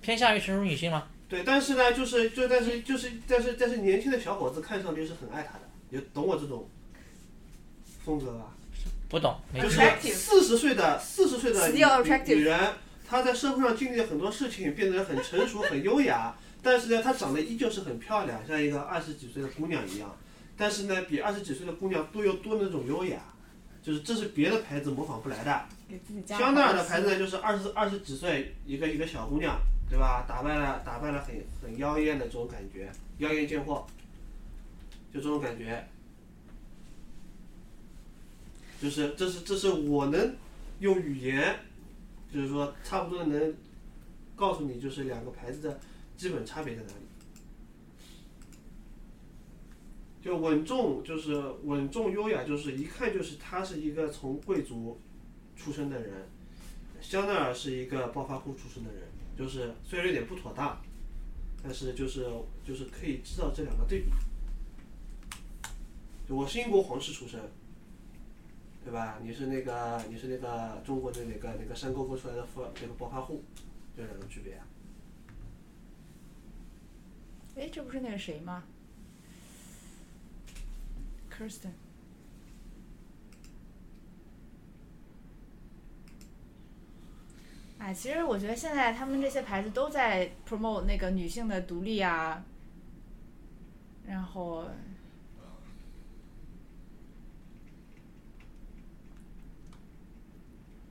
[0.00, 1.08] 偏向于成熟女性了。
[1.28, 6.68] 对，但是呢，就是就但是就是但是但是年轻的小伙子看上去是很爱她的，有懂我这种
[8.04, 8.54] 风格吧？
[9.08, 9.80] 不懂，没就是
[10.12, 11.84] 四十岁的四十岁的女
[12.34, 12.58] 女人，
[13.08, 20.16] 她在社会上经历了很多事情，变得很成熟、很优雅，但是呢，她长得依旧是很漂亮，像一个二十几岁的姑娘一样。
[20.56, 23.20] 但是呢，比二十几岁的姑娘多又多那种优雅，
[23.82, 25.64] 就是这是别的牌子模仿不来的。
[26.26, 30.24] 香奈儿的牌子呢，就是二十二十几岁一个一个小姑娘，对吧？
[30.28, 33.86] 打扮了打扮了很很妖艳的这种感觉，妖艳贱货，
[35.12, 35.86] 就这种感觉。
[38.80, 40.36] 就是这是这是我能
[40.80, 41.60] 用语言，
[42.32, 43.54] 就是说差不多能
[44.34, 45.80] 告诉你，就是两个牌子的
[46.16, 46.94] 基本差别在哪里。
[50.20, 55.00] 就稳重，就是稳重优雅，就是一看就是他是一个从贵族
[55.56, 56.28] 出身的人，
[57.00, 59.02] 香奈儿是一个暴发户出身的人，
[59.36, 60.80] 就是虽然有点不妥当，
[61.62, 62.26] 但是就是
[62.64, 64.10] 就是可以知道这两个对比。
[66.28, 67.40] 我是英国皇室出身，
[68.82, 69.18] 对吧？
[69.22, 73.44] 你是那个你是那个中国的那个那个山沟沟出来的富那个暴发户，
[73.96, 74.66] 这两个区别啊。
[77.56, 78.64] 哎，这不是那个谁吗
[81.30, 81.70] ？Kirsten。
[87.78, 92.42] 哎，其实我觉得现在他们这些牌子都在 promote 那个女性的独立啊，
[94.06, 94.64] 然后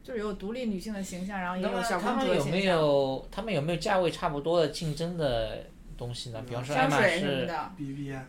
[0.04, 5.66] 就是有独立女性的形象，然后也有小他公主的们有没，有他们有没有价位差不多的竞争的
[5.98, 6.42] 东西呢？
[6.48, 8.24] 比方说爱马香水什么仕，的，B B 啊，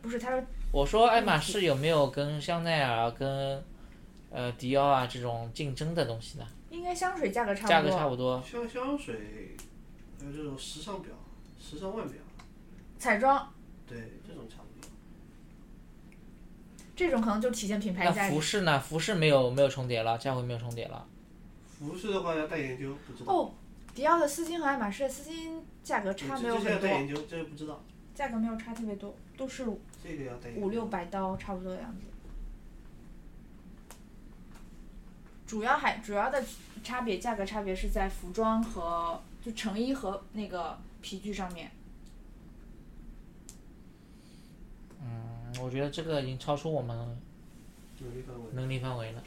[0.00, 3.62] 不是他说我说爱马仕有没有跟香奈儿啊、跟
[4.30, 6.46] 呃迪奥啊这种竞争的东西呢？
[6.70, 8.42] 应该香水价格差不多，格差不多。
[8.42, 9.56] 香香水，
[10.18, 11.12] 还有这种时尚表、
[11.60, 12.18] 时尚腕表，
[12.98, 13.52] 彩妆
[13.86, 14.90] 对，这种差不多。
[16.94, 18.40] 这种可能就体现品牌那价值服。
[18.40, 18.80] 饰呢？
[18.80, 21.06] 服饰没有没有重叠了，价位没有重叠了。
[21.66, 23.32] 服饰的话要带研究，不知道。
[23.32, 23.54] 哦，
[23.94, 27.82] 迪奥的丝巾和爱马仕的丝巾价格差没有这这要很多，带研究，这个不知道。
[28.14, 29.64] 价格没有差特别多，都是。
[30.56, 32.02] 五六百刀差不多的样子。
[35.46, 36.44] 主要还主要的
[36.82, 41.70] 差别价格差别是在服装和就成衣和那个皮具上面。
[45.00, 46.96] 嗯，我觉得这个已经超出我们
[48.00, 48.42] 能力范围。
[48.52, 49.22] 能力范围了，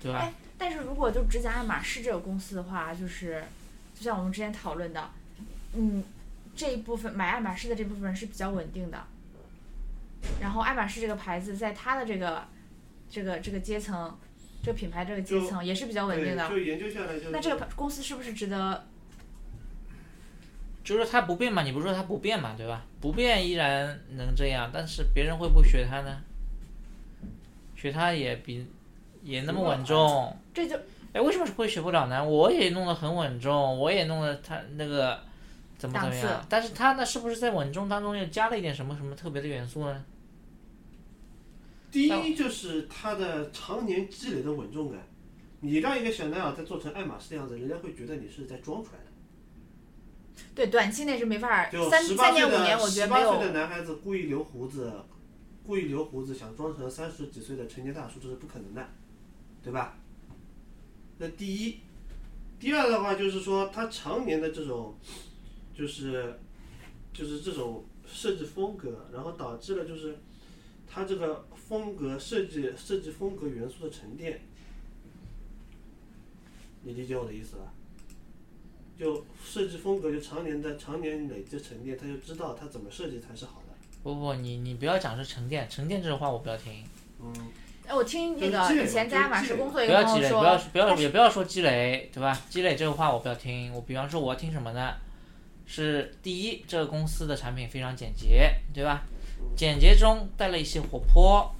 [0.00, 0.18] 对吧？
[0.20, 3.44] 哎，但是如果就只讲爱马仕这个公司的话，就是
[3.94, 5.10] 就像我们之前讨论的，
[5.74, 6.04] 嗯，
[6.54, 9.04] 这一部分买爱马仕的这部分是比较稳定的。
[10.40, 12.46] 然后爱马仕这个牌子在它的这个
[13.10, 14.16] 这个这个阶层，
[14.62, 16.48] 这个品牌这个阶层也是比较稳定，的。
[16.48, 17.30] 就研究下来就是。
[17.30, 18.86] 那这个公司是不是值得？
[20.84, 22.84] 就是它不变嘛，你不是说它不变嘛，对吧？
[23.00, 26.20] 不变依然能这样，但是别人会不会学它呢？
[27.76, 28.66] 学它也比
[29.22, 30.76] 也那么稳重，这就
[31.12, 32.24] 哎，为什么会学不了呢？
[32.24, 35.20] 我也弄得很稳重，我也弄得它那个
[35.76, 40.04] 怎么怎么样，但是它呢，是不是在稳重当中又加了一点什么什么特别的元素呢？
[41.92, 45.06] 第一就是它的常年积累的稳重感，
[45.60, 49.12] 你让一个小男孩再做成爱马仕的样子，人家会觉得你是在装出来的。
[50.54, 53.52] 对短期内是没法儿就三十八岁三年五年，的我觉得没十八岁的。
[53.52, 54.90] 男孩子故意留胡子，
[55.62, 58.88] 故意留胡子想装成三十几岁的成年大叔，这是不可能的，
[59.62, 59.98] 对吧？
[61.18, 61.78] 那第一，
[62.58, 64.98] 第二的话就是说，他常年的这种，
[65.74, 66.40] 就是，
[67.12, 70.18] 就是这种设计风格，然后导致了就是，
[70.86, 74.38] 他这个风格设计设计风格元素的沉淀，
[76.82, 77.72] 你理解我的意思吧？
[78.98, 83.74] 就设计风格就常年的常年累积沉淀，他就知道他怎么设计才是好的。
[84.02, 86.84] 不不，你你不要讲是沉淀，沉淀这个话我不要听，
[87.18, 87.32] 嗯，
[87.86, 92.38] 哎，我听那个以前在爱马仕工作一不要积累，个朋友不要说，不要也不要说积累，对吧？
[92.50, 94.92] 积累这个话我不要听，我比方说我要听什么呢？
[95.64, 99.04] 是第一，这个公司的产品非常简洁，对吧？
[99.56, 101.52] 简洁中带了一些活泼，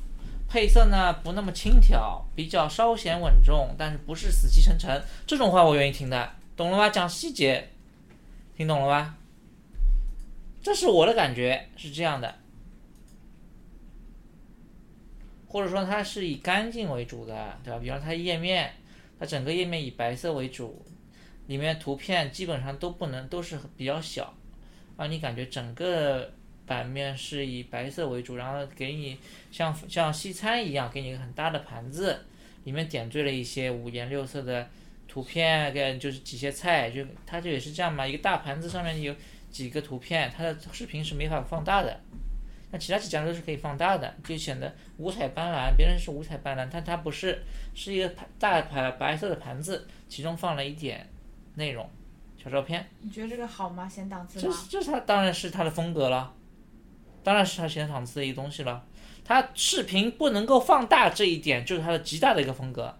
[0.52, 6.90] 配色呢不那么轻佻，比较稍显稳重，但是不是死气沉沉，这种话我愿意听的，懂了吗？
[6.90, 7.70] 讲细节，
[8.54, 9.16] 听懂了吧？
[10.62, 12.34] 这是我的感觉，是这样的。
[15.48, 17.78] 或者说它是以干净为主的，对吧？
[17.78, 18.74] 比方它页面，
[19.18, 20.84] 它整个页面以白色为主，
[21.46, 24.34] 里面图片基本上都不能都是比较小，
[24.98, 26.30] 让你感觉整个
[26.66, 29.18] 版面是以白色为主，然后给你
[29.50, 32.24] 像像西餐一样，给你一个很大的盘子，
[32.64, 34.68] 里面点缀了一些五颜六色的
[35.08, 39.14] 图片，跟就是几些菜，就它这也是这样嘛，一个大盘子上面有
[39.50, 42.00] 几个图片，它的视频是没法放大的。
[42.70, 45.76] 那其他几家都是可以放大的，就显得五彩斑斓。
[45.76, 47.42] 别人是五彩斑斓，但它不是，
[47.74, 51.06] 是一个大盘白色的盘子，其中放了一点
[51.56, 51.86] 内容，
[52.42, 52.88] 小照片。
[53.00, 53.86] 你觉得这个好吗？
[53.86, 54.44] 显档次吗？
[54.46, 56.34] 这是这是它当然是它的风格了，
[57.22, 58.84] 当然是他显场次的一个东西了。
[59.24, 62.98] 他视频不能够放大这一点，就是他的极大的一个风格。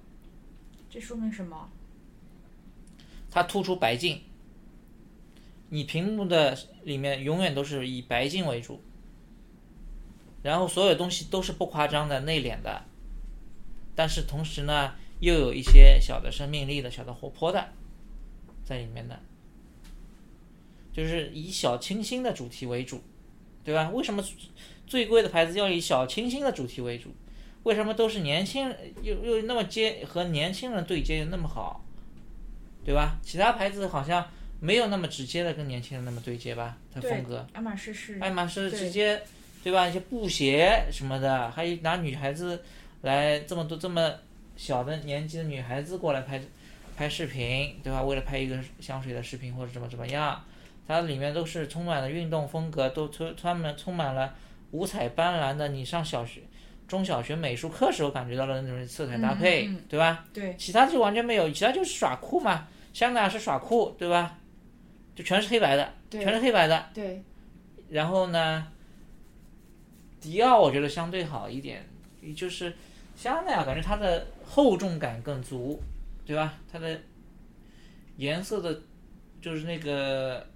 [0.88, 1.68] 这说明什么？
[3.30, 4.20] 它突出白净，
[5.70, 8.82] 你屏幕的里面永远都是以白净为主，
[10.42, 12.84] 然后所有东西都是不夸张的、内敛的，
[13.96, 17.70] 但是同时呢，又有一些小的生命力的、小的活泼的
[18.64, 19.18] 在里面的，
[20.92, 23.02] 就是以小清新的主题为主，
[23.64, 23.90] 对吧？
[23.90, 24.22] 为什么
[24.86, 27.14] 最贵的牌子要以小清新的主题为主？
[27.62, 31.84] 为什么都是年轻人又又那么接和年轻人对接又那么好？
[32.84, 33.16] 对吧？
[33.22, 37.46] 其他牌子好像没有那么直接的跟年轻人那么对接吧，它风格。
[37.52, 39.22] 爱马仕是爱马仕直接，
[39.62, 39.86] 对吧？
[39.86, 42.60] 一些布鞋什么的，还有拿女孩子
[43.02, 44.12] 来这么多这么
[44.56, 46.42] 小的年纪的女孩子过来拍
[46.96, 48.02] 拍视频，对吧？
[48.02, 50.44] 为了拍一个香水的视频或者怎么怎么样，
[50.92, 54.34] 它里面都是充满了运动风格，都充充满充满了
[54.72, 55.68] 五彩斑斓的。
[55.68, 56.42] 你上小学、
[56.86, 60.24] 中小学美术课时候感觉到的那种色彩搭配，对吧？
[60.32, 64.38] 对，其他就完全没有，其他就是耍酷嘛，香奈儿是耍酷，对吧？
[65.14, 66.86] 就全是黑白的，全是黑白的。
[66.94, 67.22] 对，
[67.90, 68.66] 然后呢，
[70.20, 71.84] 迪奥我觉得相对好一点，
[72.34, 72.72] 就是
[73.14, 75.82] 香奈儿感觉它的厚重感更足，
[76.24, 76.54] 对吧？
[76.72, 76.98] 它的
[78.16, 78.80] 颜色的，
[79.40, 80.46] 就是那个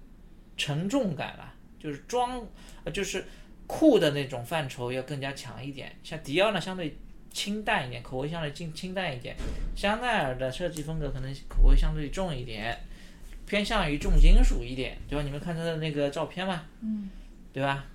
[0.57, 2.45] 沉重感啊，就是装，
[2.83, 3.23] 呃就是
[3.67, 5.95] 酷的那种范畴要更加强一点。
[6.03, 6.97] 像迪奥呢，相对
[7.31, 9.35] 清淡一点，口味相对清清淡一点。
[9.75, 12.77] 香奈儿的设计风格可能口味相对重一点，
[13.45, 15.23] 偏向于重金属一点，对吧？
[15.23, 17.09] 你们看它的那个照片嘛，嗯，
[17.53, 17.85] 对吧？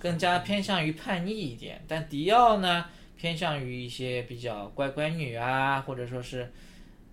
[0.00, 6.52] 更加偏向于叛逆一点，但迪奥呢，偏向于一些比较乖乖女啊，或者说是，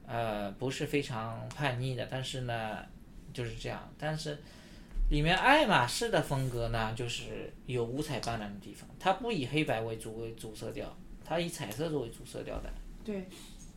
[0.07, 2.79] 呃，不是非常叛逆的，但是呢，
[3.33, 3.91] 就是这样。
[3.97, 4.37] 但是
[5.09, 12.69] 里面爱马仕的风格呢，就是有五彩斑斓的地方，它不以黑白为主为主色调，它以彩色作为主色调的，
[13.03, 13.27] 对，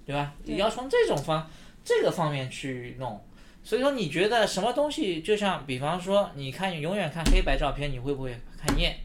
[0.05, 0.35] 对吧？
[0.45, 1.51] 你要从这种方
[1.85, 3.23] 这个方面去弄。
[3.65, 8.97] 所以说，你觉得什么东西，就像比方说，你看永远看黑白照片，你会不会看厌？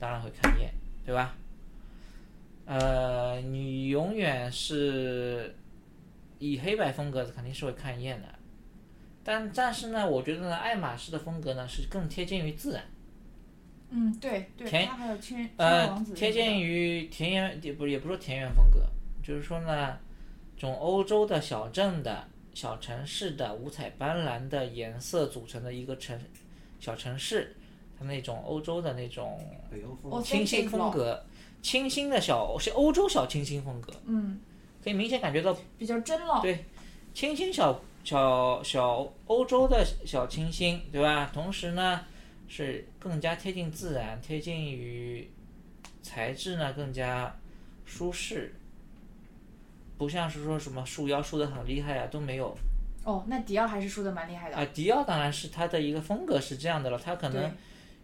[0.00, 0.72] 当然会看厌，
[1.06, 1.36] 对吧？
[2.64, 5.54] 呃，你永远是
[6.50, 8.26] 以黑白风格，肯定是会看厌的。
[9.22, 12.82] 但但是呢，我觉得呢，爱马仕的风格呢是更贴近于自然。
[13.90, 18.84] 嗯，对对，田还有青青呃王子，贴近于田园，也不也不是说田园风格，
[19.22, 19.96] 就是说呢，
[20.56, 26.18] 这种欧洲的小镇的小城市的五彩斑斓的颜色组成的一个城
[26.80, 27.54] 小城市，
[27.96, 29.38] 它那种欧洲的那种
[30.24, 31.24] 清新风格，
[31.60, 34.40] 清新的小是欧洲小清新风格，嗯，
[34.82, 36.40] 可以明显感觉到比较真了。
[36.42, 36.64] 对
[37.14, 41.30] 清新小小小欧洲的小清新，对吧？
[41.32, 42.00] 同时呢，
[42.48, 45.30] 是更加贴近自然，贴近于
[46.02, 47.34] 材质呢更加
[47.84, 48.54] 舒适，
[49.98, 52.56] 不像是说什么束腰束的很厉害啊，都没有。
[53.04, 54.56] 哦，那迪奥还是输的蛮厉害的。
[54.56, 57.52] 啊，迪奥当然是它的一个风格是这样的了，它可能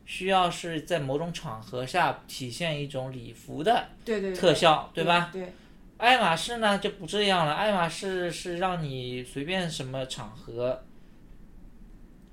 [0.05, 5.31] 需要是在某种场合下体现一种礼服的对对对特效，对吧？？
[5.33, 5.53] 对，
[5.99, 10.84] 爱马仕呢就不这样了，爱马仕是让你随便什么场合，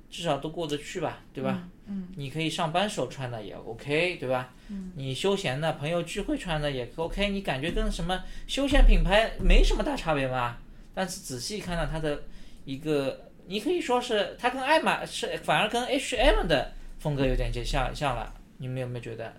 [0.10, 1.68] 至少都过得去吧，对吧？
[1.88, 4.54] 嗯，你可以上班时候穿的也 OK，对吧？
[4.70, 10.62] 嗯，你休闲的朋友聚会穿的也 OK，你感觉跟什么休闲品牌没什么大差别吧？
[10.94, 12.24] 但是仔细看到它的
[12.66, 19.34] 一个，你可以说是它跟爱马仕反而跟 H&M 的风格有点接像像了，你们有没有觉得？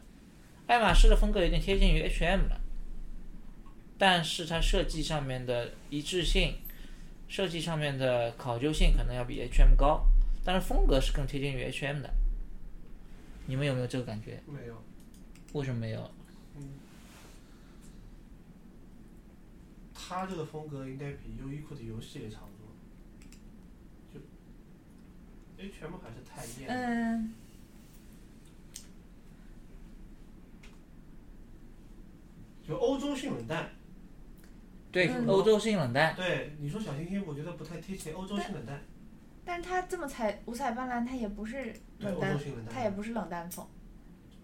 [0.66, 2.60] 爱马仕的风格有点贴近于 H&M 了，
[3.98, 6.54] 但是它设计上面的一致性，
[7.28, 10.06] 设计上面的考究性可能要比 H&M 高，
[10.44, 12.12] 但是风格是更贴近于 H&M 的。
[13.46, 14.42] 你们有没有这个感觉？
[14.46, 14.82] 没有，
[15.52, 16.10] 为什么没有？
[16.56, 16.70] 嗯
[20.08, 22.70] 他这个风格应该比优衣库的游戏也差不多，
[24.14, 24.20] 就
[25.64, 26.74] H&M 还是太艳了。
[26.76, 27.34] 嗯，
[32.68, 33.68] 就欧洲性冷淡，
[34.92, 38.12] 对，嗯欧洲性冷淡，对你说小清新，我觉得不太贴切。
[38.12, 38.80] 欧洲性冷淡，
[39.44, 42.38] 但是它这么彩五彩斑斓，它也不是冷淡
[42.72, 43.66] 它也不是冷淡风，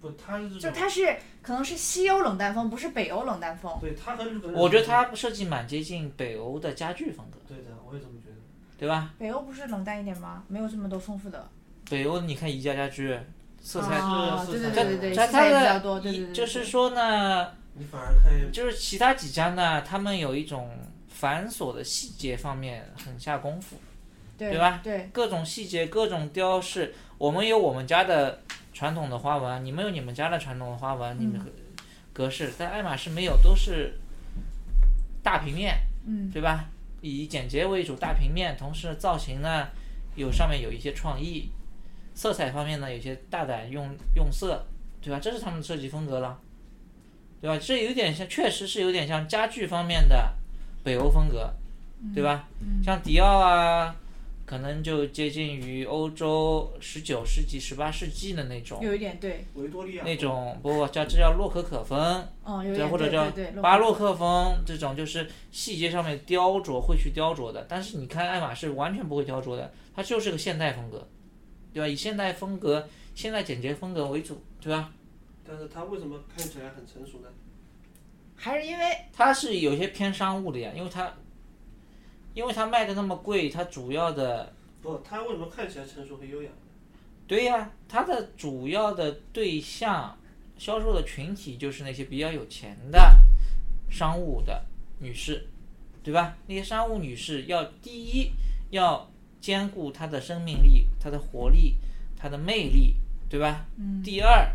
[0.01, 3.77] 不，他是，就它是可能是西欧冷淡风，不是北欧冷淡风。
[3.81, 8.37] 对他和日本，我觉得它设计蛮接近北欧的家具风格，对的，我也这么觉得。
[8.79, 9.15] 对吧？
[9.17, 10.43] 北欧不是冷淡一点吗？
[10.49, 11.49] 没有这么多丰富的
[11.89, 13.17] 北欧你看宜家家居，
[13.61, 20.71] 色彩，啊，对对对对对，色彩也它的比较多，对对对对，就是说呢，你反而看就是其他几家呢，他们有一种
[21.09, 23.77] 繁琐的细节方面很下功夫，
[24.37, 28.43] 对对吧对，各种细节、各种雕饰，我们有我们家的
[28.73, 31.41] 传统的花纹，你们有你们家的传统的花纹，你们
[32.13, 33.95] 格式，但爱马仕没有，都是
[35.23, 36.69] 大平面，嗯，对吧？
[37.01, 39.67] 以简洁为主，大平面，同时造型呢
[40.15, 41.51] 有上面有一些创意，
[42.15, 44.65] 色彩方面呢有些大胆用用色，
[45.01, 45.19] 对吧？
[45.19, 46.39] 这是他们的设计风格了，
[47.43, 47.59] 对吧？
[47.61, 50.33] 这有点像，确实是有点像家具方面的
[50.85, 51.53] 北欧风格，
[52.15, 52.49] 对吧？
[52.85, 53.97] 像迪奥啊，
[54.47, 58.81] 可能就接近于欧洲十九世纪、十八世纪的那种。
[58.81, 62.25] 有一点对，维多利亚那种不不叫这叫洛可可风，
[62.63, 63.29] 对，点或者叫
[63.61, 67.67] 巴洛克风这种，就是细节上面雕琢会去雕琢的。
[67.69, 71.09] 但是你看爱马仕完全不会雕琢的，它就是个现代风格，
[71.75, 71.89] 对吧？
[71.89, 74.93] 以现代风格、现代简洁风格为主，对吧？
[75.47, 77.29] 但是他为什么看起来很成熟呢？
[78.35, 81.13] 还是因为它是有些偏商务的呀，因为它，
[82.35, 86.51] 因为它卖的那么贵，它主要的不，他为什么看起来成熟和优雅？
[87.29, 90.19] 对呀，它的主要的对象
[90.59, 93.17] 销售的群体就是那些比较有钱的
[93.89, 94.65] 商务的
[94.99, 95.47] 女士，
[96.03, 96.37] 对吧？
[96.47, 98.33] 那些商务女士要第一
[98.71, 99.09] 要
[99.41, 101.77] 兼顾她的生命力、她的活力、
[102.17, 102.97] 她的魅力，
[103.29, 103.67] 对吧？
[103.77, 104.51] 嗯，第二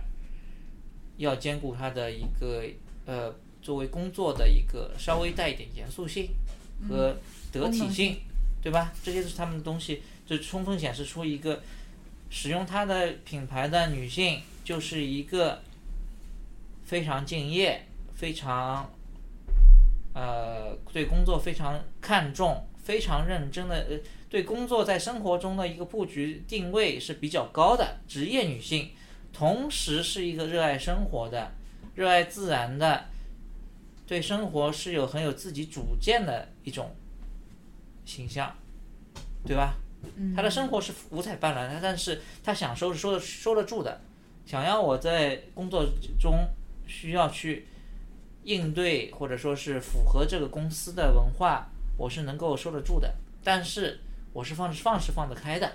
[1.18, 2.64] 要兼顾她的一个
[3.06, 6.30] 呃作为工作的一个稍微带一点严肃性
[6.88, 7.16] 和
[7.52, 8.18] 得体性，
[8.62, 8.94] 对吧？
[9.04, 11.62] 这些是他们的东西，就充分显示出一个
[12.30, 15.62] 使用它的品牌的女性就是一个
[16.86, 18.90] 非常敬业、非常
[20.14, 23.98] 呃对工作非常看重、非常认真的呃
[24.30, 28.92] 对工作在生活中的一个布局定位是比较高的职业女性，
[29.38, 31.52] 同时是一个热爱生活的、
[31.94, 33.06] 热爱自然的，
[34.08, 36.96] 对生活是有很有自己主见的一种
[38.04, 38.56] 形象，
[39.46, 39.76] 对吧？
[40.16, 44.02] 嗯他的生活是五彩斑斓的，但是他享受是收得收得住的。
[44.44, 45.86] 想要我在工作
[46.20, 46.48] 中
[46.88, 47.68] 需要去
[48.44, 53.14] 应对或者说是符合这个公司的文化，我是能够收得住的。
[53.44, 54.00] 但是
[54.34, 55.72] 我是放放是放得开的，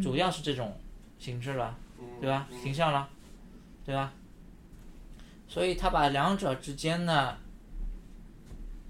[0.00, 0.78] 主要是这种
[1.18, 1.76] 形式了，
[2.20, 2.48] 对吧？
[2.62, 3.08] 形象了，
[3.84, 4.12] 对吧？
[5.48, 7.36] 所以他把两者之间呢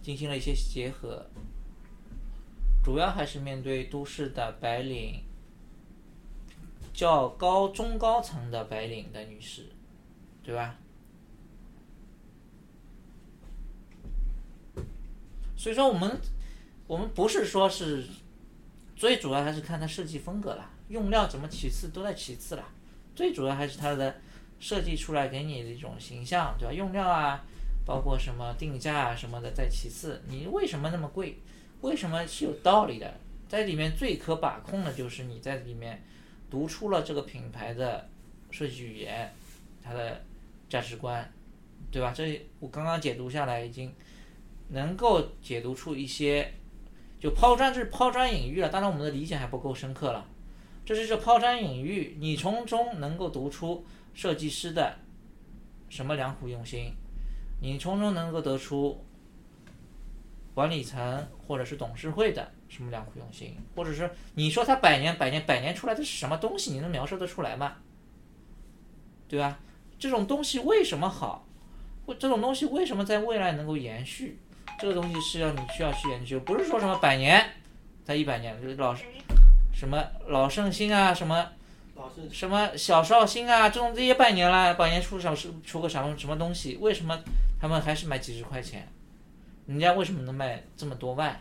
[0.01, 1.27] 进行了一些结合，
[2.85, 5.23] 主要还是面对都市的白领。
[6.95, 9.67] 较高中高层的白领的女士，
[10.45, 10.77] 对吧？
[15.57, 16.21] 所以说我们
[16.87, 18.07] 我们不是说是
[18.95, 22.65] 最主要还是看它设计风格了，用料怎么其次都在其次了，
[23.15, 24.15] 最主要还是它的
[24.59, 26.73] 设计出来给你的一种形象，对吧？
[26.73, 27.45] 用料啊，
[27.85, 31.39] 包括什么定价啊什么的在其次，你为什么那么贵？
[31.81, 33.15] 为什么是有道理的？
[33.49, 36.03] 在里面最可把控的就是你在里面。
[36.53, 38.07] 读出了这个品牌的
[38.51, 39.33] 设计语言，
[39.83, 40.23] 它的
[40.69, 41.27] 价值观，
[41.91, 42.13] 对吧？
[42.15, 43.91] 这我刚刚解读下来，已经
[44.69, 46.53] 能够解读出一些，
[47.19, 48.69] 就抛砖，这是抛砖引玉了。
[48.69, 50.29] 当然，我们的理解还不够深刻了。
[50.93, 53.83] 就是这抛砖引玉，你从中能够读出
[54.13, 54.95] 设计师的
[55.89, 56.93] 什么良苦用心，
[57.63, 59.03] 你从中能够得出
[60.53, 62.47] 管理层或者是董事会的。
[62.69, 67.77] 什么良苦用心，或者是你说他百年百年百年出来的是什么东西，你能描述得出来吗？
[69.29, 69.59] 对吧？
[69.99, 71.47] 这种东西为什么好？
[72.05, 74.39] 或这种东西为什么在未来能够延续？
[74.79, 77.43] 这个东西是要你需要去研究，不是说什么百年，
[78.05, 78.95] 才一百年就是老
[79.73, 81.51] 什么老圣心啊，什么
[82.31, 86.77] 什么小绍兴啊，这种这些拜年啦，百年出什么出个什么什么东西？
[86.77, 87.19] 为什么
[87.61, 88.89] 他们还是卖几十块钱？
[89.67, 91.41] 人家为什么能卖这么多万？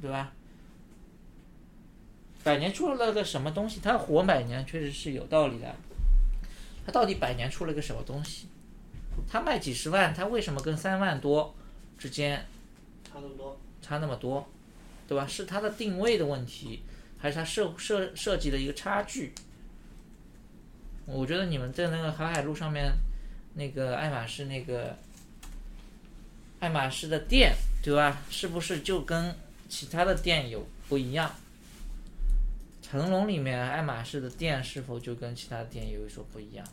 [0.00, 0.32] 对吧？
[2.42, 3.80] 百年出了个什么东西？
[3.82, 5.74] 它活百年确实是有道理的。
[6.86, 8.48] 它到底百年出了个什么东西？
[9.28, 11.54] 它卖几十万，它为什么跟三万多
[11.98, 12.46] 之间
[13.04, 13.60] 差那么多？
[13.82, 14.48] 差那么多，
[15.06, 15.26] 对吧？
[15.26, 16.82] 是它的定位的问题，
[17.20, 19.32] 还是它设设设计的一个差距？
[21.06, 22.92] 我觉得你们在那个海海路上面，
[23.54, 24.96] 那个爱马仕那个
[26.60, 28.22] 爱马仕的店，对吧？
[28.30, 29.34] 是不是就跟
[29.68, 31.34] 其他的店有不一样？
[32.82, 36.66] 成龙里面爱马仕的店是否就跟其他店有所不一样？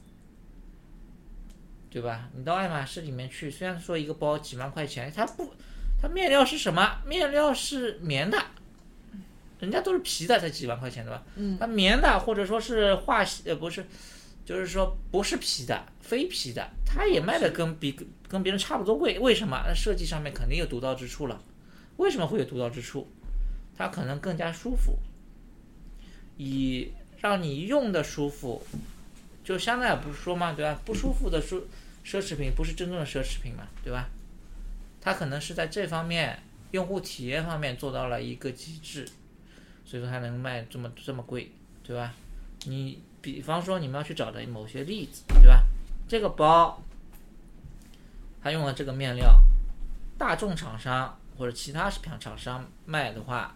[1.89, 2.29] 对吧？
[2.33, 5.53] 你到爱马仕里面去，虽然说一个包几万块钱，它不，
[5.99, 7.01] 它面料是什么？
[7.05, 8.37] 面料是棉的，
[9.59, 11.23] 人家都是皮的，才几万块钱对吧？
[11.35, 11.57] 嗯。
[11.59, 13.85] 那棉的或者说是化呃不是，
[14.45, 17.97] 就是说不是皮的，非皮的，它也卖的跟比
[18.27, 19.17] 跟别人差不多贵。
[19.19, 19.63] 为什么？
[19.67, 21.41] 那设计上面肯定有独到之处了。
[21.97, 23.07] 为什么会有独到之处？
[23.77, 24.97] 它可能更加舒服。
[26.37, 28.61] 以让你用的舒服，
[29.43, 30.79] 就香奈儿不是说嘛，对吧？
[30.85, 31.59] 不舒服的奢
[32.05, 34.07] 奢侈品不是真正的奢侈品嘛，对吧？
[35.01, 36.37] 它可能是在这方面
[36.71, 39.07] 用户体验方面做到了一个极致，
[39.87, 41.49] 所以说它能卖这么这么贵，
[41.81, 42.13] 对吧？
[42.65, 45.63] 你比方说你们要去找的某些例子，对吧？
[46.09, 46.83] 这个包，
[48.43, 49.41] 它用了这个面料，
[50.17, 53.55] 大众厂商或者其他食品厂商卖的话，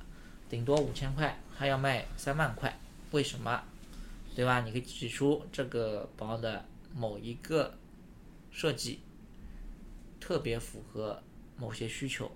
[0.49, 1.38] 顶多五千块。
[1.57, 2.79] 他要卖三万块，
[3.11, 3.61] 为什么？
[4.34, 4.61] 对吧？
[4.61, 6.65] 你可以指出这个包的
[6.95, 7.77] 某一个
[8.49, 9.01] 设计
[10.19, 11.21] 特别符合
[11.57, 12.32] 某些需求，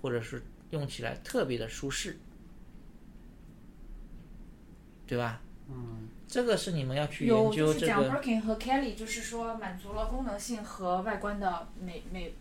[0.00, 2.18] 或者是用起来特别的舒适，
[5.12, 5.42] 对吧？
[5.68, 7.66] 嗯，这个是你们要去研究这个。
[7.66, 12.34] 有，就是讲 Birkin 和 Kelly，就是说满足了功能性和外观的美美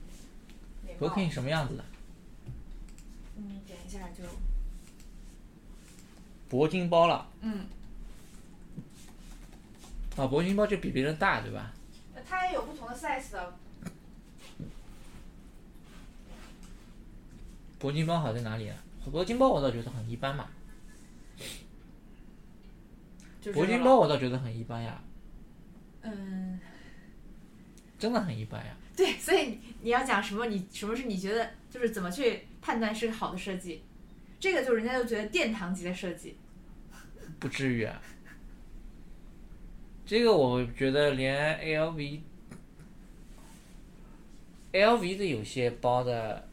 [0.85, 1.83] 美 Birkin 什么样子的？
[3.35, 4.23] 嗯，点一下就。
[6.49, 7.27] 铂金包了。
[7.41, 7.65] 嗯。
[10.15, 11.73] 啊，铂金包就比别人大，对吧？
[12.25, 13.53] 它也有不同的 size 的。
[17.81, 18.77] 铂金包好在哪里啊？
[19.11, 20.47] 铂金包我倒觉得很一般嘛。
[23.43, 25.01] 铂金包我倒觉得很一般呀。
[26.01, 26.59] 嗯。
[27.97, 28.75] 真的很一般呀。
[28.95, 30.45] 对，所以你要讲什么？
[30.47, 33.83] 你什么是你觉得就是怎么去判断是个好的设计？
[34.39, 36.35] 这个就人家就觉得殿堂级的设计。
[37.39, 38.01] 不至于啊，
[40.05, 41.59] 这个我觉得连
[44.71, 46.47] LV，LV 的有些包的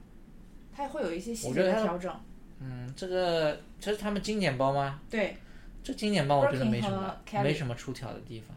[0.74, 2.14] 它会有一些细节的调整。
[2.60, 5.00] 嗯，这个这是他们经典包吗？
[5.08, 5.38] 对，
[5.82, 8.54] 这经典包我觉得没什么没什么出挑的地方。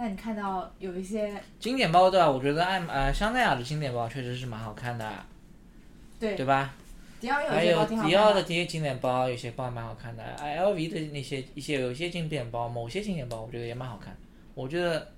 [0.00, 2.30] 那你看到有一些经典包对吧？
[2.30, 5.12] 我觉得爱马呃香奈儿的经典包确实是蛮好看的，
[6.18, 6.72] 对对吧？
[7.20, 10.24] 迪奥有还有一些包挺好迪奥看的这些经典包，有些包蛮好看的。
[10.24, 14.16] 哎，LV 的那些一些有些经典包，某些经典包我觉得也蛮好看。
[14.54, 15.12] 我觉得，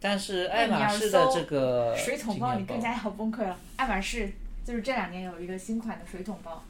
[0.00, 3.56] 但是爱马仕的这个水桶包，你更加要崩溃了。
[3.76, 4.32] 爱马仕
[4.64, 6.60] 就是这两年有一个新款的水桶包，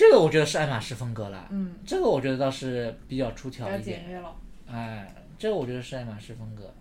[0.00, 1.46] 这个我觉得是爱马仕风格了。
[1.50, 4.02] 嗯，这个我觉得倒是比较出挑一点。
[4.66, 6.72] 哎，这个我觉得是爱马仕风格。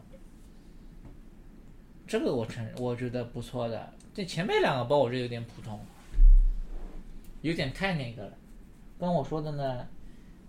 [2.08, 3.92] 这个我承认，我觉得不错的。
[4.14, 5.78] 这前面两个包我觉得有点普通，
[7.42, 8.32] 有点太那个了，
[8.98, 9.86] 跟我说的呢，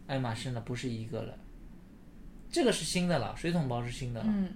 [0.07, 1.35] 爱马仕呢不是一个了。
[2.53, 4.27] 这个是新的了，水桶包是新的了。
[4.29, 4.55] 嗯，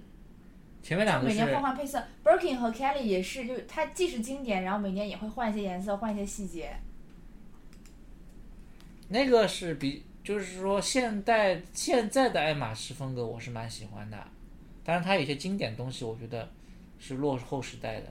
[0.81, 6.71] 前面两个是每年换换配色，Birkin 和 Kelly 也是，就它既是经典，然后每年也会换一些颜色，换一些细节。
[9.07, 14.17] 那个是比，就是说现代现在的爱马仕风格我是蛮喜欢的，
[14.83, 16.49] 当然它有些经典东西我觉得
[16.99, 18.07] 是落后时代的，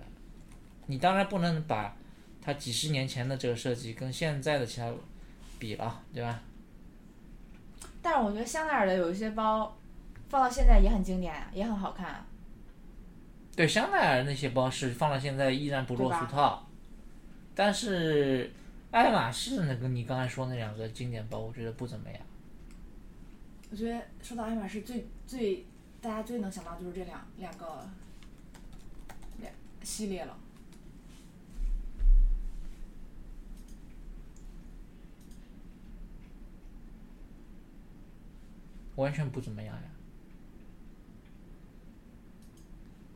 [0.86, 1.96] 你当然不能把
[2.40, 4.92] 它几十年前的这个设计跟现在的其他
[5.58, 6.40] 比了，对吧？
[8.00, 9.74] 但是我觉得香奈儿的有一些包
[10.28, 12.24] 放到现在也很经典，也很好看。
[13.56, 16.68] 对，香奈儿那些包是放到现在依然不落俗套，
[17.54, 18.52] 但是
[18.94, 22.20] 爱马仕那个你刚才说那两个经典包，我觉得不怎么样。
[23.72, 25.66] 我觉得说到爱马仕最最
[26.00, 27.88] 大家最能想到就是这两两个
[29.40, 30.38] 两系列了。
[38.94, 39.82] 完全不怎么样呀。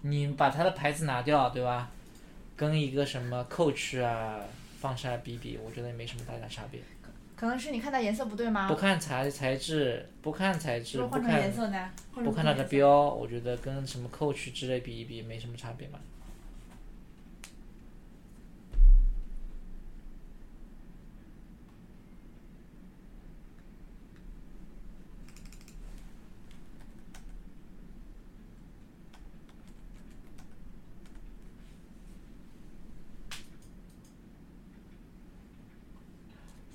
[0.02, 1.88] 你把它的牌子拿掉，对吧？
[2.56, 4.40] 跟一个什么 Coach 啊
[4.80, 6.80] 放下来比比，我觉得也没什么太大差别。
[7.36, 8.66] 可能是你看它颜色不对吗？
[8.68, 11.90] 不看材材质，不看材质，不如果换成颜看色呢？
[12.12, 15.98] 不看它的标，我觉得跟什么 Coach 之类比一比，没什么差别嘛。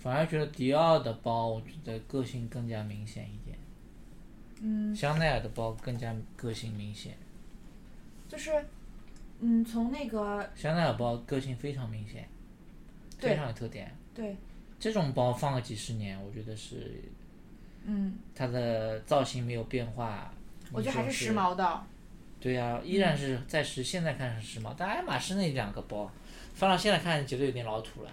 [0.04, 3.58] 反而觉得迪奥的包，我觉得个性更加明显一点。
[4.60, 7.16] 嗯，香奈儿的包更加个性明显，
[8.28, 8.52] 就是
[9.40, 12.28] 嗯，从那个香奈儿包个性非常明显，
[13.18, 13.96] 非常有特点。
[14.14, 14.36] 对，
[14.78, 17.02] 这种包放个几十年，我觉得是
[17.86, 20.34] 嗯，它的造型没有变化。
[20.74, 21.34] 我觉得还是时。
[21.34, 21.84] 髦的。
[22.42, 26.12] 对呀、依然是在时现在看是时髦，但爱马仕那两个包
[26.54, 28.12] 放到现在看绝对有点老土了。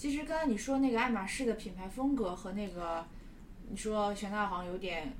[0.00, 3.04] 其实刚才你说那个爱马仕的品牌风格和那个
[3.68, 5.12] 你说香奈儿好像有点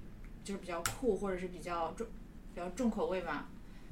[0.42, 2.06] 就是比较酷，或者是比较重
[2.54, 3.44] 比较重口味嘛。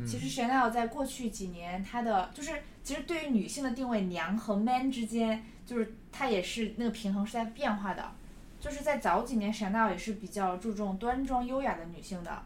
[0.06, 8.10] 其实 Chanel 在过去几年，它的就是其实对于女性的定位，娘和 man 之间，就是它也是那个平衡是在变化的。
[8.58, 12.42] 就是在早几年，Chanel 也是比较注重端庄优雅的女性的，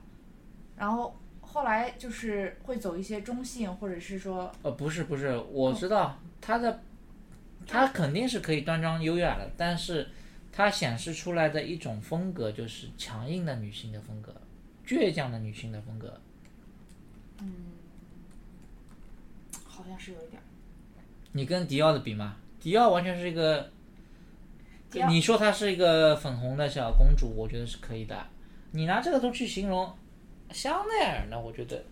[0.76, 6.82] 然后后来就是会走一些中性，或者是说呃，不是不是，我知道它的，
[7.66, 10.08] 它肯定是可以端庄优雅的，但是
[10.50, 14.34] 它显示出来的一种风格就是强硬的女性的风格，
[14.86, 16.20] 倔强的女性的风格。
[17.40, 17.52] 嗯
[19.64, 20.40] 好像是有一点。
[21.32, 22.36] 你跟迪奥的比吗？
[22.60, 23.72] 迪奥完全是一个，
[25.08, 28.26] 你说她是一个粉红的小公主，我觉得是可以的。
[28.70, 29.92] 你拿这个都去形容
[30.50, 31.84] 香奈儿，呢我觉得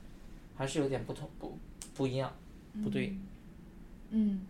[0.55, 1.59] 还是有点不同，不
[1.95, 2.33] 不一样，
[2.85, 3.17] 不对。
[4.11, 4.43] 嗯，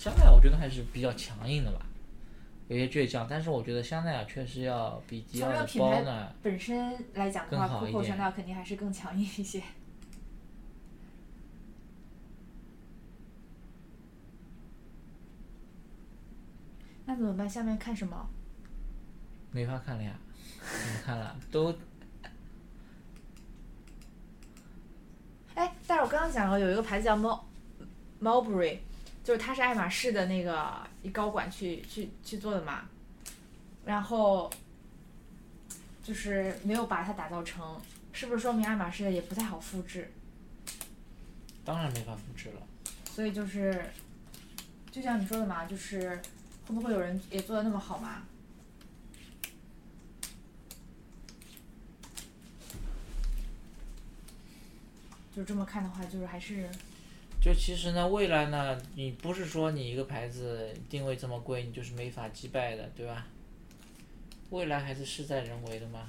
[0.00, 1.84] 香奈儿我觉得还是比较强硬的吧，
[2.68, 9.62] 有些倔强，但是我觉得香奈儿确实要比迪奥的包呢，本身来讲的更话，Coco 好一点 Chanel 肯定还是更强硬一些。
[17.04, 17.46] 那怎么办？
[17.46, 18.26] 下面看什么？
[19.50, 20.14] 没法看了呀，
[20.62, 21.36] 怎么看了？
[21.50, 21.74] 都
[25.56, 27.38] 哎，但是我刚刚讲了，有一个牌子叫 Mul
[28.22, 28.78] Mulberry，
[29.22, 32.88] 就是他是爱马仕的那个一高管去去去做的嘛，
[33.84, 34.50] 然后
[36.02, 37.80] 就是没有把它打造成
[38.12, 40.10] 是不是说明爱马仕的也不太好复制？
[41.64, 42.62] 当然没法复制了。
[43.04, 43.84] 所以就是，
[44.90, 46.20] 就像你说的嘛，就是
[46.66, 48.22] 会不会有人也做的那么好嘛？
[55.36, 56.68] 就这么看的话，就是还是
[57.40, 63.26] 就其实呢，未来呢，你不是说你一个牌子定位这么贵，你就是没法击败的，对吧？
[64.50, 66.06] 未来还是事在人为的嘛。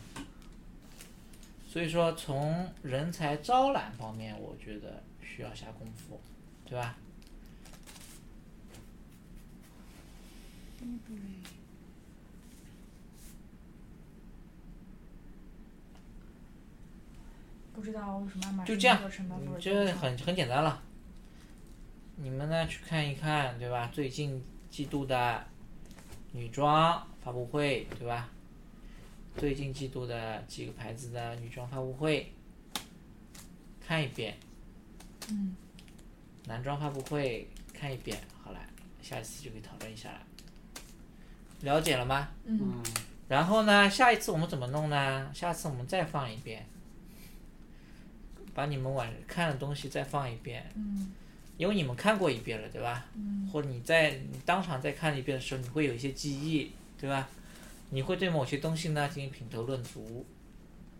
[1.66, 6.20] 所以说，从人才招揽方面，我觉得需要下功夫，
[6.66, 6.98] 对吧？
[17.74, 19.02] 不知道为什么就这样
[19.60, 20.84] 这很很简单了。
[22.16, 23.90] 你们呢去看一看，对吧？
[23.94, 25.44] 最近季度的
[26.32, 28.30] 女装发布会，对吧？
[29.38, 32.32] 最近季度的几个牌子的女装发布会，
[33.86, 34.38] 看一遍。
[35.30, 35.56] 嗯。
[36.46, 38.60] 男装发布会看一遍，好了，
[39.02, 40.20] 下一次就可以讨论一下了。
[41.62, 42.30] 了解了吗？
[42.46, 42.84] 嗯嗯，
[43.28, 45.32] 然后呢，下一次我们怎么弄呢？
[45.34, 46.66] 下次我们再放一遍，
[48.56, 51.12] 把你们晚看的东西再放一遍，嗯
[51.62, 53.06] 因为你们看过一遍了，对吧？
[53.16, 57.30] 嗯或者你在你当场再看一遍的时候，你会有一些记忆，对吧？
[57.92, 60.26] 你会对某些东西呢进行品头论足，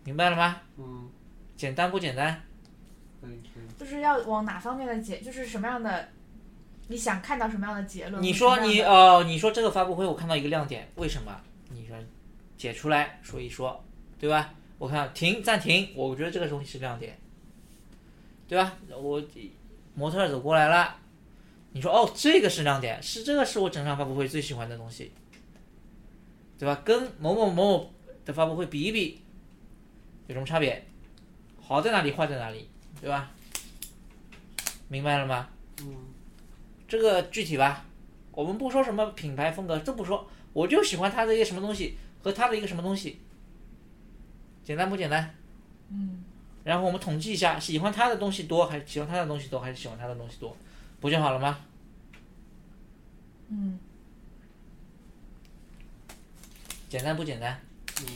[0.04, 0.60] 明白了吗？
[0.76, 1.10] 嗯，
[1.56, 2.40] 简单不简单？
[3.20, 3.64] 可以可以。
[3.76, 6.08] 就是要往哪方面的解，就是什么样的，
[6.86, 8.22] 你想看到什么样的结论？
[8.22, 11.40] 你说你哦，你说这个发布会我看到一个亮点，为什么？
[11.70, 11.96] 你说
[12.56, 13.84] 解出来说一说，
[14.20, 14.54] 对吧？
[14.78, 17.18] 我看停暂停，我觉得这个东西是亮点，
[18.46, 18.76] 对吧？
[18.90, 19.20] 我
[19.94, 20.96] 模特走过来了，
[21.72, 25.12] 你说哦，这个是亮点，是这个是我整场发布会最喜欢的东西，
[26.58, 26.80] 对吧？
[26.84, 27.94] 跟某某某某
[28.24, 29.20] 的发布会比一比，
[30.26, 30.84] 有什么差别？
[31.60, 32.68] 好在哪里，坏在哪里，
[33.00, 33.30] 对吧？
[34.88, 35.48] 明白了吗？
[35.80, 35.96] 嗯，
[36.86, 37.84] 这个具体吧，
[38.32, 43.20] 我们不说什么品牌风格，都不说，我就喜欢它的一个什么东西和它的一个什么东西，
[44.64, 45.34] 简单不简单？
[45.90, 46.24] 嗯
[46.64, 50.56] 然后我们统计一下，喜欢他的东西多还是喜欢他的东西多，还是喜欢他的东西多，
[51.00, 51.58] 不就好了吗？
[53.48, 53.78] 嗯
[56.88, 57.60] 简单不简单？
[58.02, 58.06] 嗯，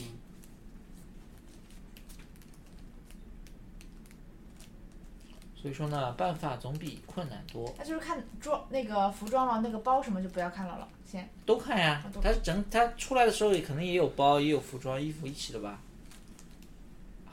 [5.57, 11.29] 所以说呢，办法总比困难多，那就是看装那个服装了，那个包什么就不要看了了，先。
[11.45, 12.11] 都看呀啊。
[12.13, 15.81] 都它整它出来的时候也可能也有包，也有服装、衣服一起的吧？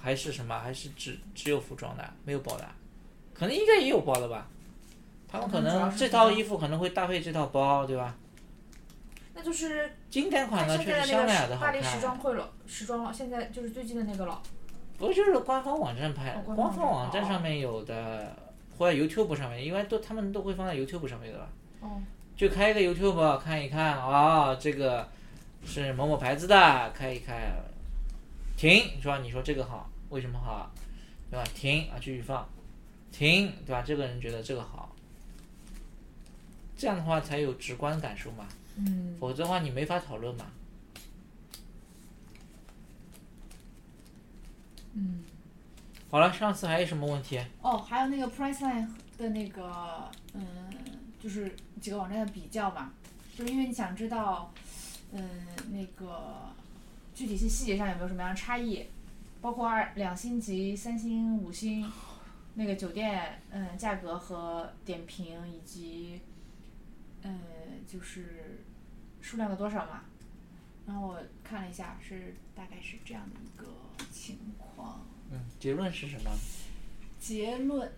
[0.04, 0.60] 还是什么？
[0.60, 2.68] 还是只只有服装的，没有包的？
[3.34, 4.48] 可能应该也有包的吧？
[5.32, 8.14] 他们可能这套衣服可能会搭配这套包，对吧？
[9.34, 12.18] 那就是经典款呢，看现确实香奈儿的好看巴黎时装。
[12.18, 14.42] 会了，时装了，现在就是最近的那个了。
[14.98, 18.36] 不就是官方网站拍哦，官方网网站站上面有的，
[18.78, 21.48] 或者 YouTube 上面，因为都他们都会放在 YouTube 上面的吧？
[21.80, 22.02] 哦，
[22.36, 25.08] 就开一个 YouTube 看一看啊、这个
[25.66, 27.52] 是某某牌子的，开一开，
[28.56, 29.18] 停，是吧？
[29.18, 30.72] 你说这个好，为什么好，
[31.32, 31.44] 对吧？
[31.56, 32.48] 停啊，继续放，
[33.12, 33.82] 停，对吧？
[33.82, 34.96] 这个人觉得这个好，
[36.78, 40.46] 这样的话才有直观感受嘛，嗯，否则的话你没法讨论嘛。
[44.94, 45.24] 嗯，
[46.12, 47.44] 好了，上次还有什么问题？
[47.64, 48.88] 哦，还有那个 Priceline
[49.18, 50.46] 的那个，嗯，
[51.20, 52.92] 就是几个网站的比较嘛，
[53.36, 54.54] 就是因为你想知道，
[55.12, 56.54] 嗯，那个
[57.16, 58.86] 具体是细节上有没有什么样的差异，
[59.44, 61.86] 包括二两星级、三星、五星，
[62.54, 66.22] 那个酒店，嗯，价格和点评以及，
[67.24, 67.42] 嗯，
[67.86, 68.64] 就是
[69.20, 70.04] 数量的多少嘛。
[70.88, 73.68] 然后我看了一下，是大概是这样的一个
[74.10, 75.02] 情况。
[75.30, 76.32] 嗯，结论是什么？
[77.20, 77.92] 结论，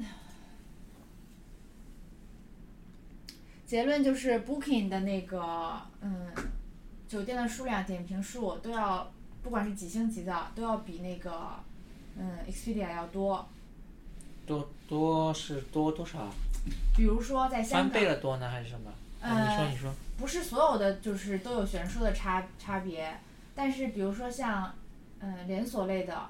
[3.68, 6.28] 结论就是 Booking 的那个嗯，
[7.08, 9.14] 酒店的数量、点评数都要，
[9.46, 11.52] 不管是几星级的，都要比那个
[12.18, 13.48] 嗯 Expedia 要多。
[14.48, 16.28] 多多是多多少？
[16.98, 18.92] 比如说在香港翻倍，了多呢，还是什么？
[19.22, 19.94] 嗯你说呃你说。
[20.18, 23.20] 不是所有的就是都有悬殊的差差别，
[23.54, 24.74] 但是比如说像
[25.20, 26.28] 嗯连锁类的，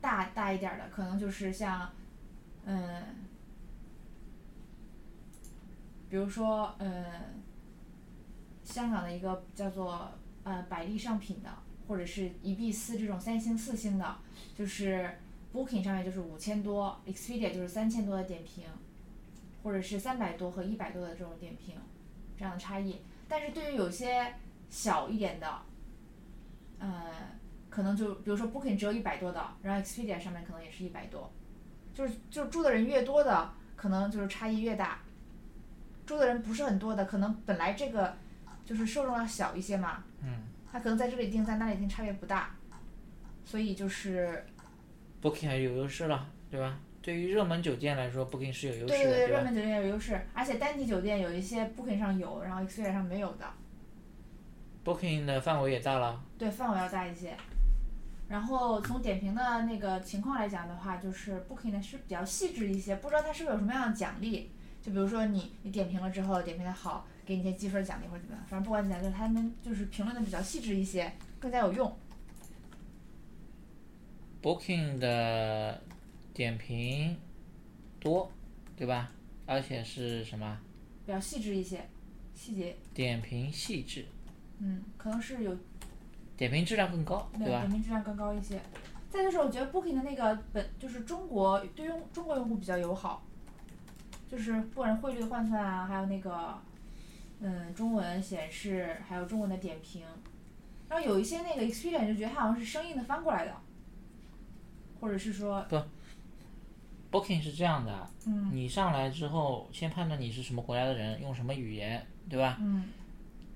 [0.00, 1.90] 大大一点儿的，可能就是像
[2.64, 3.02] 嗯，
[6.08, 7.04] 比如说嗯，
[8.64, 10.10] 香港的一个叫做
[10.44, 11.50] 呃百丽上品的，
[11.88, 14.16] 或者是一 B 四这种三星四星的，
[14.56, 15.10] 就是
[15.54, 18.64] Booking 上面就是五千多，Expedia 就是三千多的点评，
[19.62, 21.74] 或者是三百多和一百多的这种点评。
[22.38, 23.00] 这样的差异。
[23.28, 24.34] 但是对于有些
[24.68, 25.62] 小一点的，
[26.78, 27.10] 呃，
[27.70, 31.32] 可能就比如说 Booking 只有一百多的，然后 Expedia 上面可能也是一百多，
[31.94, 34.98] 就是就住的人越多的，可能就是差异越大。
[36.04, 38.14] 住的人不是很多的，可能本来这个
[38.64, 40.04] 就是受众要小一些嘛，
[40.76, 42.54] 他可能在这里订，在那里订差别不大，
[43.46, 44.44] 所以就是。
[45.22, 46.78] Booking 还是有优势了，对吧？
[47.00, 49.42] 对于热门酒店来说，Booking 是有优势的，对对对，热？
[49.42, 53.46] 门酒店有优势，而且单体酒店有一些 Booking 上有，然后 Expedia 上没有的
[54.84, 57.34] ，Booking 的范围也大了，对，范围要大一些。
[58.28, 64.50] 然后从点评的那个情况来讲的话，就是 Booking 呢是比较细致一些，不知道它是不是有什么样的奖励，
[64.82, 71.94] 就比如说你你点评了之后，点评的好，给你一些积分奖励或者怎么样，反正不管怎样，就是他们就是评论的比较细致一些，更加有用。
[74.40, 75.82] Booking 的
[76.32, 77.16] 点评
[77.98, 78.30] 多，
[78.76, 79.10] 对吧？
[79.44, 80.56] 而且是什么？
[81.04, 81.88] 比较细致一些，
[82.34, 84.06] 细节，点评细致，
[84.58, 85.56] 嗯，可能是有
[86.36, 87.70] 点评质量更高，对吧点？
[87.70, 88.60] 评质量更高一些。
[89.10, 93.24] 再就是我觉得 Booking 的那个本就是中国对用中国用户比较友好，
[94.28, 96.58] 就是不管是汇率的换算啊，还有那个
[97.40, 100.02] 嗯中文显示，还有中文的点评，
[100.88, 103.52] 然后有一些那个 Expedia 你就觉得它好像是生硬的翻过来的，
[105.00, 105.76] 或者是说不
[107.10, 112.58] Booking 是这样的，嗯你上来之后，先判断你是什么国家的人，用什么语言，对吧？
[112.60, 112.84] 嗯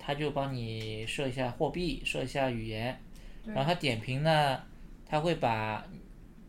[0.02, 2.98] 他就帮你设一下货币，设一下语言，
[3.44, 4.62] 然后他点评呢，
[5.04, 5.86] 他会把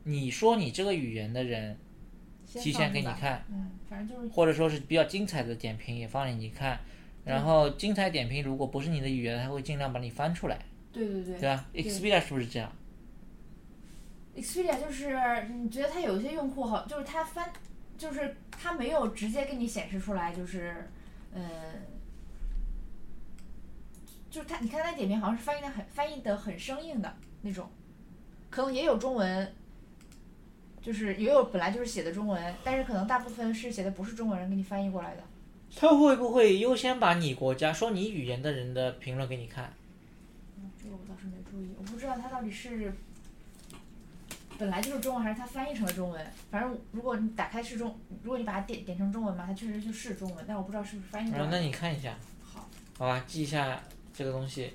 [0.06, 1.78] 你说你这个语言的人
[2.46, 6.80] 提前给你看，嗯，反正就是或者说是比较精彩的点评也放给你看，
[7.24, 10.60] 然后精彩点评如果不是你的语言，他会尽量把你翻出来，
[10.92, 12.72] 对对对对吧？Expedia 是不是这样
[14.36, 15.16] ？Expedia 就是
[15.50, 17.48] 你觉得它有一些用户好，就是它翻，
[17.98, 20.90] 就是它没有直接给你显示出来，就是，
[21.34, 21.44] 嗯，
[24.30, 27.70] 就是它，你看他点评好像是翻译的很翻译的很生硬的那种，
[28.50, 29.54] 可能也有中文，
[30.82, 35.24] 就是也有本来就是写的中文，但是可能大部分是写的不是中国人给你翻译过来的。
[35.76, 39.74] 他会不会优先把你国家说你语言的人的评论给你看？
[40.58, 42.94] 嗯，这个我倒是没注意，我不知道他到底是
[44.58, 46.26] 本来就是中文，还是他翻译成了中文。
[46.52, 51.60] 反正如果你打开是中，如果你把它点点成中文嘛，它确实就是中文，但我不知道是不是翻译成嗯，那。
[51.60, 53.82] 你看一下，好，好吧，记一下
[54.14, 54.74] 这个东西。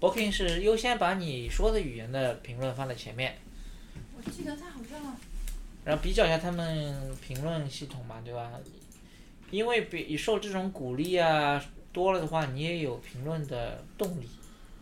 [0.00, 3.38] Booking 是优先把你说的语言的评论放在前面，
[4.16, 5.16] 我记得它好像
[5.84, 8.50] 然后比较一下他们评论系统嘛，对吧？
[9.54, 11.62] 因为比受这种鼓励啊
[11.92, 14.28] 多了的话，你也有评论的动力，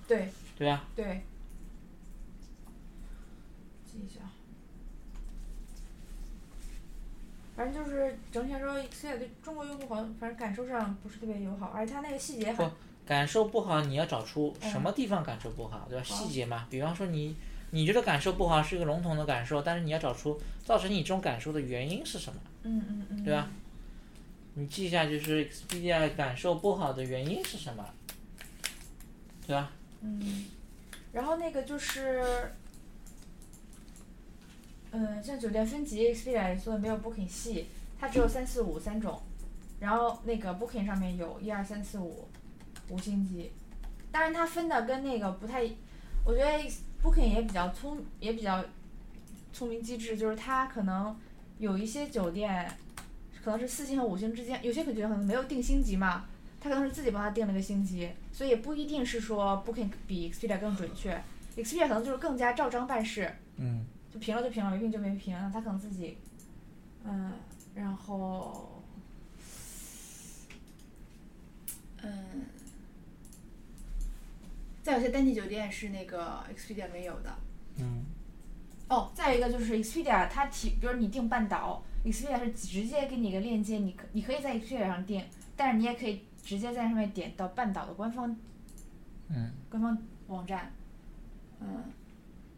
[0.08, 0.84] 对对吧？
[0.96, 1.22] 对，
[3.84, 4.20] 记一下。
[7.54, 12.70] 反正就是整体来说，Expedia 对中国用户好像反正感受上不是特别友好，而且它那个细节很
[13.04, 16.02] 感受不好，你要找出嗯什么地方感受不好，对吧？
[16.02, 17.36] 细节嘛，比方说你
[17.70, 23.50] 你觉得感受不好是一个笼统的感受，但是你要找出造成你这种感受的原因是什么，嗯嗯嗯，对吧？
[24.54, 27.84] 你记一下，就是 Expedia 感受不好的原因是什么，
[29.46, 29.70] 对吧？
[30.02, 30.44] 嗯，
[31.12, 32.52] 然后那个就是，
[34.90, 37.66] 嗯，像酒店分级，Expedia 做的没有 Booking 细，
[37.98, 39.22] 它只有三四五三种，
[39.80, 42.28] 然后那个 Booking 上面有一二三四五
[42.90, 43.50] 五星级，
[44.10, 45.62] 当然它分的跟那个不太，
[46.26, 46.70] 我觉得
[47.02, 48.62] Booking 也比较聪，也比较
[49.52, 51.18] 聪明机智，就是它可能
[51.58, 52.70] 有一些酒店
[53.44, 56.26] 可能是四星和五星之间，有些可能可能没有定星级嘛，
[56.60, 61.20] 他可能是自己帮他定了个星级，所以也不一定是说 Booking 比 Expedia 更准确
[61.56, 66.18] ，Expedia 可能就是更加照章办事，嗯，就评了就评了，没评就没评，他可能自己，
[67.04, 67.32] 嗯，
[67.74, 68.82] 然后，
[72.02, 72.46] 嗯，
[74.82, 77.34] 再有些单体酒店是那个 Expedia 没有的，
[77.78, 78.04] 嗯，
[78.88, 85.24] 哦，再一个就是 Expedia 它提，比如你订半岛，Expedia 是直接给你一个链接，你可你可以在 Expedia 上订，
[85.56, 88.34] 但是你也可以直接在上面点到半岛的官方，
[89.28, 89.96] 嗯，官方
[90.28, 90.72] 网站，
[91.60, 91.84] 嗯，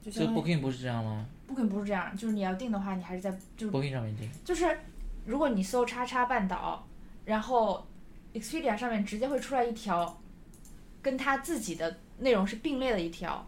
[0.03, 4.79] 就这相当于 Booking 不是这样吗 Booking 不是这样，就是你要订的话，你还是在就是？Booking 上面订，就是
[5.27, 6.87] 如果你搜叉叉半岛，
[7.25, 7.87] 然后
[8.33, 10.21] Expedia 上面直接会出来一条，
[11.03, 13.47] 跟它自己的内容是并列的一条，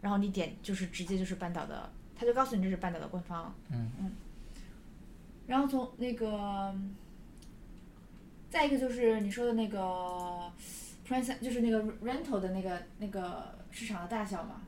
[0.00, 3.54] 然后你点就是直接就是半岛的，它就告诉你这是半岛的官方。
[3.70, 4.10] 嗯嗯
[5.46, 6.74] 然后从那个，
[8.50, 10.50] 再一个就是你说的那个
[11.06, 14.62] price，就是那个 rental 的那个那个市场的大小嘛。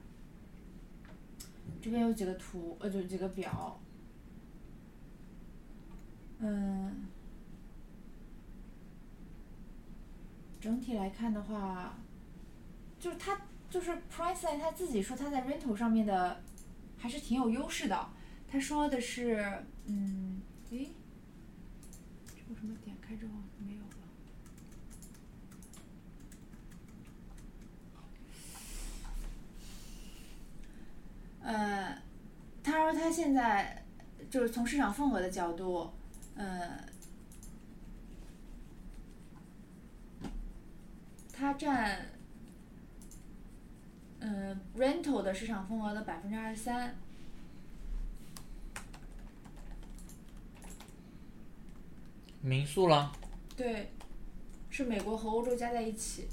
[1.81, 3.79] 这边有几个图，呃，就几个表。
[6.41, 7.07] 嗯，
[10.61, 11.97] 整体来看的话，
[13.01, 13.41] 就是它
[13.71, 16.41] 就是 price 他自己说他在 rental 上面的
[16.97, 18.09] 还是挺有优势的。
[18.51, 20.91] 他说的是，嗯，诶，
[22.27, 23.89] 这为什么点开之后没有了？
[31.43, 32.03] 呃，
[32.63, 33.83] 他说他现在
[34.29, 35.91] 就是从市场份额的角度，
[36.37, 36.85] 呃，
[41.33, 42.11] 他占
[44.21, 46.95] 嗯 rental 的市场份额的百分之二十三。
[52.41, 53.13] 民宿了，
[53.57, 53.91] 对，
[54.71, 56.29] 是美国和欧洲加在一起。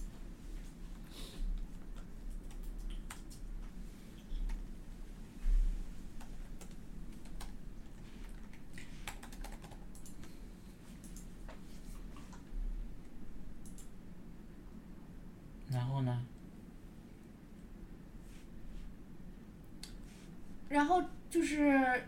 [15.72, 16.26] 然后呢？
[20.69, 22.07] 然后就是，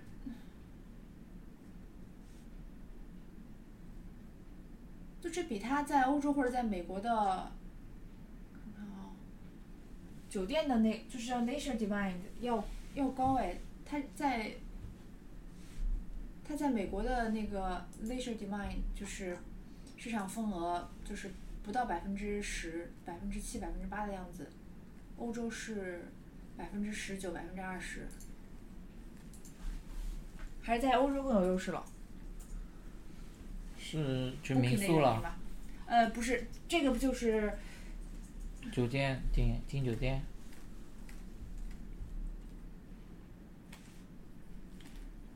[5.22, 7.52] 就这比他在欧洲或者在美国的，
[10.30, 12.64] 酒店的那就是叫 Leisure Divine 要
[12.94, 14.54] 要高哎，他在
[16.48, 19.38] 他在美国的那个 Leisure Divine 就是
[19.98, 21.32] 市场份额就是
[21.64, 24.48] 不到百分之十，百分之七、百分之八的样子，
[25.18, 26.06] 欧洲是
[26.56, 28.08] 百分之十九、百分之二十。
[30.62, 31.84] 还是在欧洲更有优势了。
[33.92, 34.34] 是。
[34.44, 35.36] 就民宿了，
[35.86, 37.58] 呃，不是，这个不就是
[38.72, 40.22] 酒店订订酒店，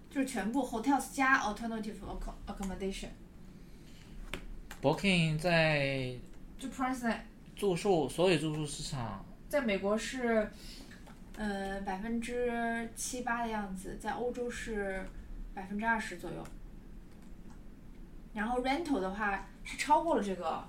[0.09, 6.13] 就是全部 hotels 加 alternative acco- accommodation，Booking 在
[6.59, 7.21] 就 Priceline
[7.55, 10.51] 住宿所有住宿市场，在美国是，
[11.37, 15.07] 呃，百分之七八的样子，在欧洲是
[15.53, 16.45] 百分之二十左右。
[18.33, 20.63] 然后 rental 的话是超过了这个，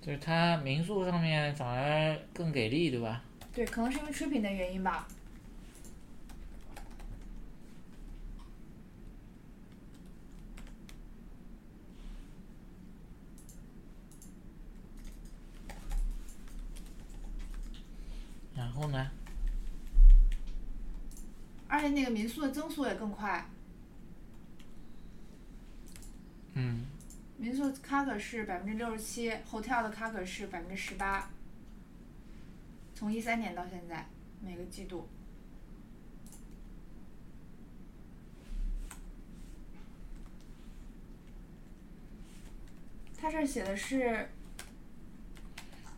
[0.00, 3.22] 就是它民宿上面反而更给力，对吧？
[3.52, 5.06] 对，可能是因为 tripping 的原因吧。
[18.56, 19.10] 然后呢？
[21.68, 23.46] 而且那个民宿的增速也更快，
[26.60, 26.84] 嗯，
[27.38, 31.30] 民宿 CAGR 是百分之六十七，hotel 的 CAGR 是百分之十八，
[32.94, 34.06] 从一三年到现在
[34.42, 35.08] 每个季度。
[43.16, 44.28] 他这写的是，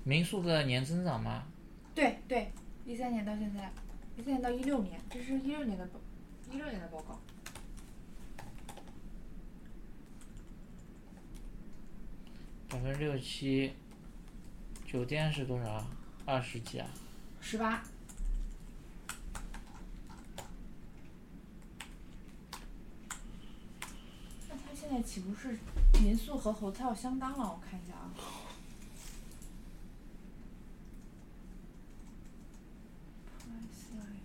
[0.05, 1.45] 民宿的年增长吗，
[1.93, 2.53] 对对，
[2.85, 3.73] 一三年到现在，
[4.17, 6.01] 一三年到一六年，这是一六年的报，
[6.53, 7.21] 一六年的报告。
[12.73, 13.75] 百分之六七，
[14.87, 15.87] 酒店是多少？
[16.25, 16.89] 二十几啊？
[17.39, 17.85] 十八。
[24.49, 25.59] 那它现在岂不是
[26.01, 27.45] 民宿和 hotel 相当了？
[27.45, 28.11] 我看一下啊。
[33.45, 34.23] Priceline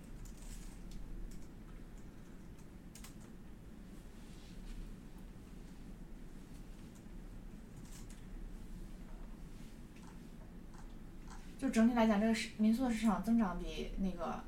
[11.60, 14.44] 就整体来讲，这个市民宿的市场增长比那个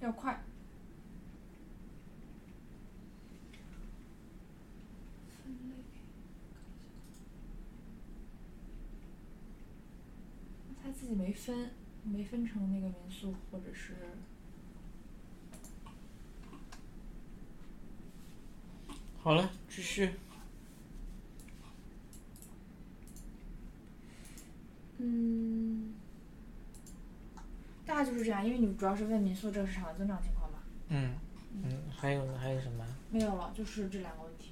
[0.00, 0.44] 要快。
[5.42, 5.76] 分类，
[10.82, 11.70] 他自己没分，
[12.04, 13.94] 没分成那个民宿或者是
[19.22, 20.10] 好了，继续。
[24.98, 25.94] 嗯，
[27.86, 30.58] 大概就是这样，因为你们主要是问民宿这个市场的增长情况嘛。
[30.88, 31.14] 嗯
[31.64, 32.38] 嗯，还有呢？
[32.38, 32.84] 还有什么？
[33.10, 34.47] 没有了，就是这两个问题。